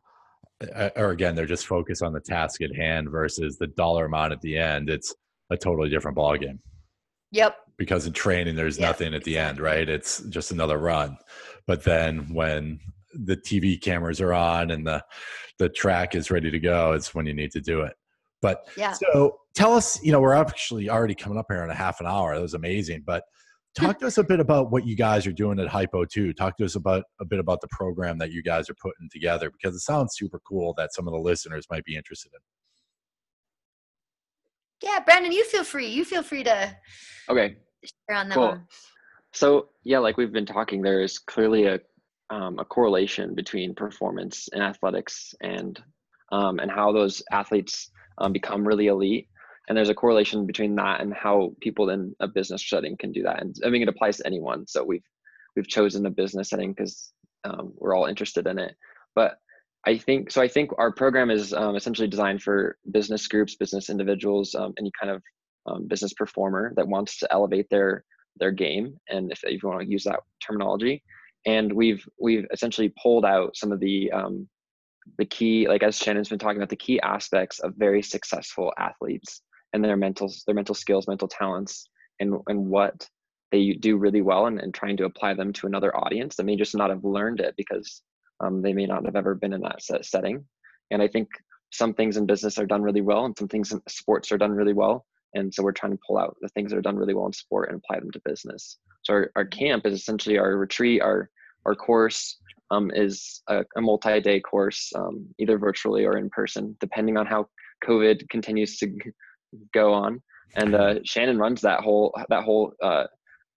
uh, 0.75 0.89
or 0.97 1.11
again, 1.11 1.33
they're 1.33 1.45
just 1.45 1.67
focused 1.67 2.03
on 2.03 2.11
the 2.11 2.19
task 2.19 2.61
at 2.61 2.75
hand 2.75 3.09
versus 3.09 3.57
the 3.57 3.67
dollar 3.67 4.05
amount 4.05 4.33
at 4.33 4.41
the 4.41 4.57
end. 4.57 4.89
It's 4.89 5.15
a 5.51 5.57
totally 5.57 5.89
different 5.89 6.17
ballgame. 6.17 6.59
Yep 7.31 7.55
Because 7.77 8.05
in 8.07 8.13
training, 8.13 8.55
there's 8.55 8.77
Yeah, 8.77 8.87
nothing 8.87 9.13
at 9.13 9.23
the 9.23 9.37
end, 9.37 9.59
right? 9.59 9.87
It's 9.87 10.21
just 10.29 10.51
another 10.51 10.77
run. 10.77 11.17
But 11.67 11.83
then 11.83 12.33
when 12.33 12.79
the 13.13 13.37
TV 13.37 13.79
cameras 13.81 14.21
are 14.21 14.33
on 14.33 14.71
and 14.71 14.85
the 14.85 15.03
the 15.59 15.69
track 15.69 16.15
is 16.15 16.31
ready 16.31 16.49
to 16.49 16.59
go, 16.59 16.93
it's 16.93 17.13
when 17.13 17.25
you 17.25 17.33
need 17.33 17.51
to 17.51 17.61
do 17.61 17.81
it. 17.81 17.93
But 18.41 18.67
yeah 18.75 18.93
so 18.93 19.37
tell 19.53 19.73
us, 19.73 20.01
you 20.03 20.11
know, 20.11 20.19
we're 20.21 20.33
actually 20.33 20.89
already 20.89 21.15
coming 21.15 21.37
up 21.37 21.45
here 21.49 21.63
in 21.63 21.69
a 21.69 21.75
half 21.75 21.99
an 21.99 22.07
hour. 22.07 22.35
That 22.35 22.41
was 22.41 22.53
amazing. 22.53 23.03
But 23.05 23.23
talk 23.75 23.99
to 23.99 24.07
us 24.07 24.17
a 24.17 24.23
bit 24.23 24.39
about 24.39 24.71
what 24.71 24.85
you 24.85 24.95
guys 24.95 25.25
are 25.27 25.31
doing 25.31 25.59
at 25.59 25.67
Hypo 25.67 26.05
2. 26.05 26.33
Talk 26.33 26.57
to 26.57 26.65
us 26.65 26.75
about 26.75 27.03
a 27.19 27.25
bit 27.25 27.39
about 27.39 27.61
the 27.61 27.67
program 27.71 28.17
that 28.19 28.31
you 28.31 28.43
guys 28.43 28.69
are 28.69 28.75
putting 28.75 29.09
together 29.11 29.51
because 29.51 29.75
it 29.75 29.81
sounds 29.81 30.15
super 30.15 30.39
cool 30.47 30.73
that 30.77 30.93
some 30.93 31.07
of 31.07 31.13
the 31.13 31.19
listeners 31.19 31.65
might 31.69 31.83
be 31.83 31.95
interested 31.95 32.31
in. 32.33 32.39
Yeah 34.83 34.99
brandon 35.05 35.31
you 35.31 35.45
feel 35.45 35.63
free 35.63 35.87
you 35.87 36.05
feel 36.05 36.23
free 36.23 36.43
to 36.43 36.75
Okay, 37.29 37.57
share 38.09 38.17
on 38.17 38.29
that 38.29 38.39
Cool. 38.39 38.41
one 38.41 38.67
So 39.33 39.69
yeah, 39.83 39.99
like 39.99 40.17
we've 40.17 40.33
been 40.33 40.47
talking, 40.47 40.81
there 40.83 41.01
is 41.03 41.19
clearly 41.19 41.67
a 41.67 41.79
um, 42.31 42.59
a 42.59 42.65
correlation 42.65 43.35
between 43.35 43.75
performance 43.75 44.49
in 44.53 44.61
athletics 44.61 45.35
and 45.41 45.81
um, 46.31 46.59
and 46.59 46.71
how 46.71 46.93
those 46.93 47.23
athletes 47.31 47.91
um, 48.19 48.33
become 48.33 48.67
really 48.67 48.87
elite. 48.87 49.29
And 49.69 49.77
there's 49.77 49.89
a 49.89 49.95
correlation 49.95 50.47
between 50.47 50.75
that 50.77 51.01
and 51.01 51.13
how 51.13 51.55
people 51.61 51.89
in 51.91 52.15
a 52.21 52.27
business 52.27 52.67
setting 52.69 52.97
can 52.97 53.11
do 53.13 53.23
that. 53.23 53.41
And 53.41 53.55
I 53.65 53.69
mean, 53.69 53.83
it 53.83 53.89
applies 53.89 54.17
to 54.17 54.27
anyone. 54.27 54.67
So 54.67 54.83
we've 54.85 55.05
we've 55.55 55.67
chosen 55.67 56.05
a 56.07 56.11
business 56.11 56.49
setting 56.49 56.73
because 56.73 57.13
um, 57.45 57.73
we're 57.77 57.95
all 57.95 58.07
interested 58.07 58.47
in 58.47 58.59
it. 58.59 58.75
But 59.15 59.37
I 59.85 59.97
think 59.97 60.31
so. 60.31 60.41
I 60.41 60.47
think 60.47 60.71
our 60.77 60.91
program 60.91 61.31
is 61.31 61.53
um, 61.53 61.75
essentially 61.75 62.07
designed 62.07 62.43
for 62.43 62.77
business 62.91 63.27
groups, 63.27 63.55
business 63.55 63.89
individuals, 63.89 64.53
um, 64.53 64.73
any 64.77 64.91
kind 64.99 65.11
of 65.11 65.23
um, 65.65 65.87
business 65.87 66.13
performer 66.13 66.73
that 66.75 66.87
wants 66.87 67.17
to 67.19 67.33
elevate 67.33 67.67
their 67.69 68.03
their 68.37 68.51
game 68.51 68.97
and 69.09 69.31
if, 69.31 69.43
if 69.43 69.61
you 69.61 69.69
want 69.69 69.81
to 69.81 69.91
use 69.91 70.05
that 70.05 70.19
terminology 70.45 71.03
and 71.45 71.71
we've 71.71 72.07
we've 72.19 72.45
essentially 72.51 72.93
pulled 73.01 73.25
out 73.25 73.55
some 73.55 73.71
of 73.71 73.79
the 73.79 74.11
um, 74.11 74.47
the 75.17 75.25
key 75.25 75.67
like 75.67 75.83
as 75.83 75.97
shannon's 75.97 76.29
been 76.29 76.39
talking 76.39 76.57
about 76.57 76.69
the 76.69 76.75
key 76.75 76.99
aspects 77.01 77.59
of 77.59 77.73
very 77.75 78.01
successful 78.01 78.71
athletes 78.77 79.41
and 79.73 79.83
their 79.83 79.97
mental 79.97 80.31
their 80.45 80.55
mental 80.55 80.75
skills 80.75 81.07
mental 81.07 81.27
talents 81.27 81.89
and 82.19 82.35
and 82.47 82.65
what 82.65 83.07
they 83.51 83.73
do 83.73 83.97
really 83.97 84.21
well 84.21 84.45
and, 84.45 84.59
and 84.59 84.73
trying 84.73 84.95
to 84.95 85.05
apply 85.05 85.33
them 85.33 85.51
to 85.51 85.67
another 85.67 85.95
audience 85.97 86.35
that 86.35 86.45
may 86.45 86.55
just 86.55 86.75
not 86.75 86.89
have 86.89 87.03
learned 87.03 87.41
it 87.41 87.53
because 87.57 88.01
um, 88.41 88.61
they 88.61 88.73
may 88.73 88.85
not 88.85 89.05
have 89.05 89.15
ever 89.15 89.35
been 89.35 89.53
in 89.53 89.61
that 89.61 89.81
set 89.81 90.05
setting. 90.05 90.43
And 90.91 91.01
i 91.01 91.07
think 91.07 91.29
some 91.71 91.93
things 91.93 92.17
in 92.17 92.25
business 92.25 92.57
are 92.57 92.65
done 92.65 92.81
really 92.81 93.01
well 93.01 93.25
and 93.25 93.37
some 93.37 93.47
things 93.47 93.71
in 93.71 93.81
sports 93.87 94.31
are 94.31 94.37
done 94.37 94.51
really 94.51 94.73
well. 94.73 95.05
And 95.33 95.53
so 95.53 95.63
we're 95.63 95.71
trying 95.71 95.93
to 95.93 95.99
pull 96.05 96.17
out 96.17 96.35
the 96.41 96.49
things 96.49 96.71
that 96.71 96.77
are 96.77 96.81
done 96.81 96.97
really 96.97 97.13
well 97.13 97.27
in 97.27 97.33
sport 97.33 97.69
and 97.69 97.77
apply 97.79 98.01
them 98.01 98.11
to 98.11 98.21
business. 98.25 98.77
So 99.03 99.13
our, 99.13 99.31
our 99.37 99.45
camp 99.45 99.85
is 99.85 99.93
essentially 99.93 100.37
our 100.37 100.57
retreat 100.57 101.01
our 101.01 101.29
our 101.65 101.75
course 101.75 102.37
um, 102.71 102.91
is 102.93 103.41
a, 103.47 103.63
a 103.77 103.81
multi-day 103.81 104.39
course 104.41 104.91
um, 104.95 105.27
either 105.39 105.57
virtually 105.57 106.05
or 106.05 106.17
in 106.17 106.29
person 106.29 106.75
depending 106.79 107.17
on 107.17 107.25
how 107.25 107.47
covid 107.85 108.27
continues 108.29 108.77
to 108.79 108.93
go 109.73 109.93
on. 109.93 110.21
And 110.55 110.75
uh, 110.75 110.95
shannon 111.05 111.37
runs 111.37 111.61
that 111.61 111.79
whole 111.79 112.13
that 112.29 112.43
whole 112.43 112.73
uh, 112.83 113.05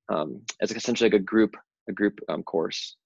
um, 0.09 0.41
it's 0.61 0.71
essentially 0.71 1.11
like 1.11 1.21
a 1.21 1.25
group 1.25 1.57
a 1.89 1.93
group 1.93 2.21
um, 2.29 2.45
course 2.45 2.97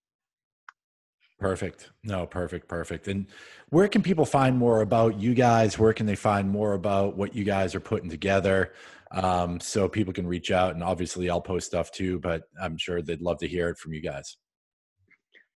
Perfect. 1.38 1.90
No, 2.02 2.26
perfect, 2.26 2.66
perfect. 2.68 3.06
And 3.06 3.26
where 3.68 3.86
can 3.86 4.02
people 4.02 4.24
find 4.24 4.58
more 4.58 4.80
about 4.80 5.20
you 5.20 5.34
guys? 5.34 5.78
Where 5.78 5.92
can 5.92 6.04
they 6.06 6.16
find 6.16 6.50
more 6.50 6.72
about 6.72 7.16
what 7.16 7.34
you 7.34 7.44
guys 7.44 7.74
are 7.76 7.80
putting 7.80 8.10
together? 8.10 8.72
Um, 9.12 9.60
so 9.60 9.88
people 9.88 10.12
can 10.12 10.26
reach 10.26 10.50
out 10.50 10.74
and 10.74 10.82
obviously 10.82 11.30
I'll 11.30 11.40
post 11.40 11.68
stuff 11.68 11.92
too, 11.92 12.18
but 12.18 12.42
I'm 12.60 12.76
sure 12.76 13.00
they'd 13.02 13.22
love 13.22 13.38
to 13.38 13.48
hear 13.48 13.68
it 13.68 13.78
from 13.78 13.92
you 13.92 14.02
guys. 14.02 14.36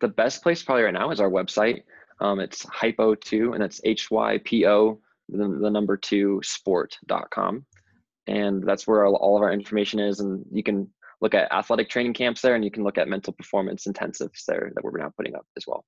the 0.00 0.08
best 0.08 0.42
place 0.42 0.62
probably 0.62 0.84
right 0.84 0.94
now 0.94 1.10
is 1.10 1.20
our 1.20 1.30
website. 1.30 1.82
Um, 2.20 2.40
it's 2.40 2.64
hypo2 2.66 3.52
and 3.52 3.62
that's 3.62 3.80
H-Y-P-O, 3.84 5.00
the, 5.28 5.58
the 5.60 5.70
number 5.70 5.96
two 5.96 6.40
sport.com. 6.44 7.66
And 8.28 8.62
that's 8.62 8.86
where 8.86 9.04
all, 9.04 9.16
all 9.16 9.36
of 9.36 9.42
our 9.42 9.52
information 9.52 9.98
is. 9.98 10.20
And 10.20 10.44
you 10.52 10.62
can 10.62 10.88
look 11.22 11.34
at 11.34 11.50
athletic 11.52 11.88
training 11.88 12.12
camps 12.12 12.42
there 12.42 12.56
and 12.56 12.64
you 12.64 12.70
can 12.70 12.82
look 12.82 12.98
at 12.98 13.08
mental 13.08 13.32
performance 13.32 13.86
intensives 13.86 14.44
there 14.46 14.72
that 14.74 14.84
we're 14.84 14.98
now 14.98 15.10
putting 15.16 15.34
up 15.34 15.46
as 15.56 15.66
well. 15.66 15.84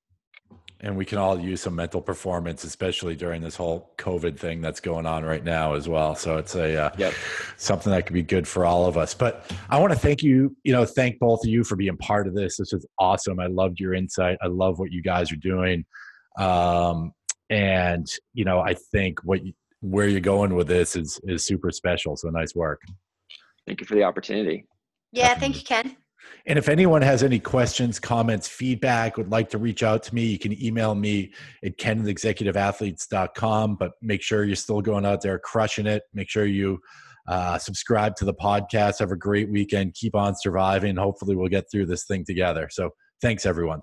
And 0.81 0.97
we 0.97 1.05
can 1.05 1.19
all 1.19 1.39
use 1.39 1.63
some 1.63 1.75
mental 1.75 2.01
performance, 2.01 2.63
especially 2.63 3.17
during 3.17 3.41
this 3.43 3.57
whole 3.57 3.95
COVID 3.97 4.39
thing 4.39 4.61
that's 4.61 4.81
going 4.81 5.07
on 5.07 5.25
right 5.25 5.43
now 5.43 5.75
as 5.75 5.89
well. 5.89 6.15
So 6.15 6.37
it's 6.37 6.55
a 6.55 6.87
uh, 6.87 6.91
Yep. 6.99 7.15
something 7.57 7.91
that 7.91 8.07
could 8.07 8.15
be 8.15 8.23
good 8.23 8.47
for 8.47 8.65
all 8.65 8.87
of 8.87 8.97
us. 8.97 9.15
But 9.15 9.51
I 9.71 9.79
want 9.81 9.93
to 9.93 9.99
thank 9.99 10.23
you, 10.23 10.55
you 10.63 10.73
know, 10.73 10.85
thank 10.85 11.19
both 11.19 11.45
of 11.45 11.51
you 11.51 11.65
for 11.65 11.77
being 11.77 11.97
part 11.97 12.27
of 12.27 12.35
this. 12.35 12.59
This 12.59 12.73
is 12.73 12.87
awesome. 12.99 13.41
I 13.41 13.47
loved 13.47 13.81
your 13.81 13.95
insight. 13.95 14.37
I 14.43 14.49
love 14.49 14.79
what 14.79 14.93
you 14.93 15.03
guys 15.03 15.33
are 15.33 15.37
doing. 15.37 15.85
Um, 16.39 17.13
and 17.51 18.07
you 18.35 18.45
know, 18.45 18.61
I 18.61 18.75
think 18.75 19.21
what 19.25 19.45
you, 19.45 19.53
where 19.81 20.07
you're 20.09 20.21
going 20.21 20.55
with 20.55 20.67
this 20.67 20.97
is 20.97 21.21
is 21.25 21.45
super 21.47 21.71
special. 21.71 22.17
So 22.17 22.29
nice 22.29 22.55
work. 22.55 22.83
Thank 23.67 23.81
you 23.81 23.87
for 23.87 23.95
the 23.95 24.03
opportunity. 24.03 24.67
Yeah 25.15 25.35
thank 25.35 25.57
you 25.57 25.63
ken 25.63 25.97
And 26.47 26.59
if 26.59 26.69
anyone 26.69 27.01
has 27.01 27.23
any 27.23 27.39
questions, 27.39 27.99
comments, 27.99 28.47
feedback, 28.49 29.17
would 29.17 29.31
like 29.31 29.49
to 29.51 29.59
reach 29.59 29.83
out 29.83 30.03
to 30.05 30.15
me, 30.15 30.27
you 30.27 30.39
can 30.39 30.53
email 30.63 30.95
me 30.95 31.33
at 31.65 31.79
kenexecutiveathletes.com. 31.79 33.77
But 33.77 33.93
make 34.03 34.21
sure 34.21 34.45
you're 34.45 34.57
still 34.57 34.83
going 34.83 35.07
out 35.07 35.23
there 35.23 35.39
crushing 35.39 35.87
it. 35.87 36.03
Make 36.13 36.29
sure 36.29 36.45
you 36.45 36.81
uh, 37.27 37.57
subscribe 37.57 38.15
to 38.17 38.27
the 38.27 38.35
podcast. 38.35 38.99
Have 38.99 39.11
a 39.11 39.17
great 39.17 39.51
weekend. 39.51 39.95
Keep 39.95 40.15
on 40.15 40.35
surviving. 40.37 40.97
Hopefully, 40.97 41.35
we'll 41.35 41.49
get 41.49 41.65
through 41.71 41.87
this 41.87 42.05
thing 42.05 42.25
together. 42.27 42.69
So, 42.71 42.91
thanks, 43.23 43.47
everyone. 43.47 43.81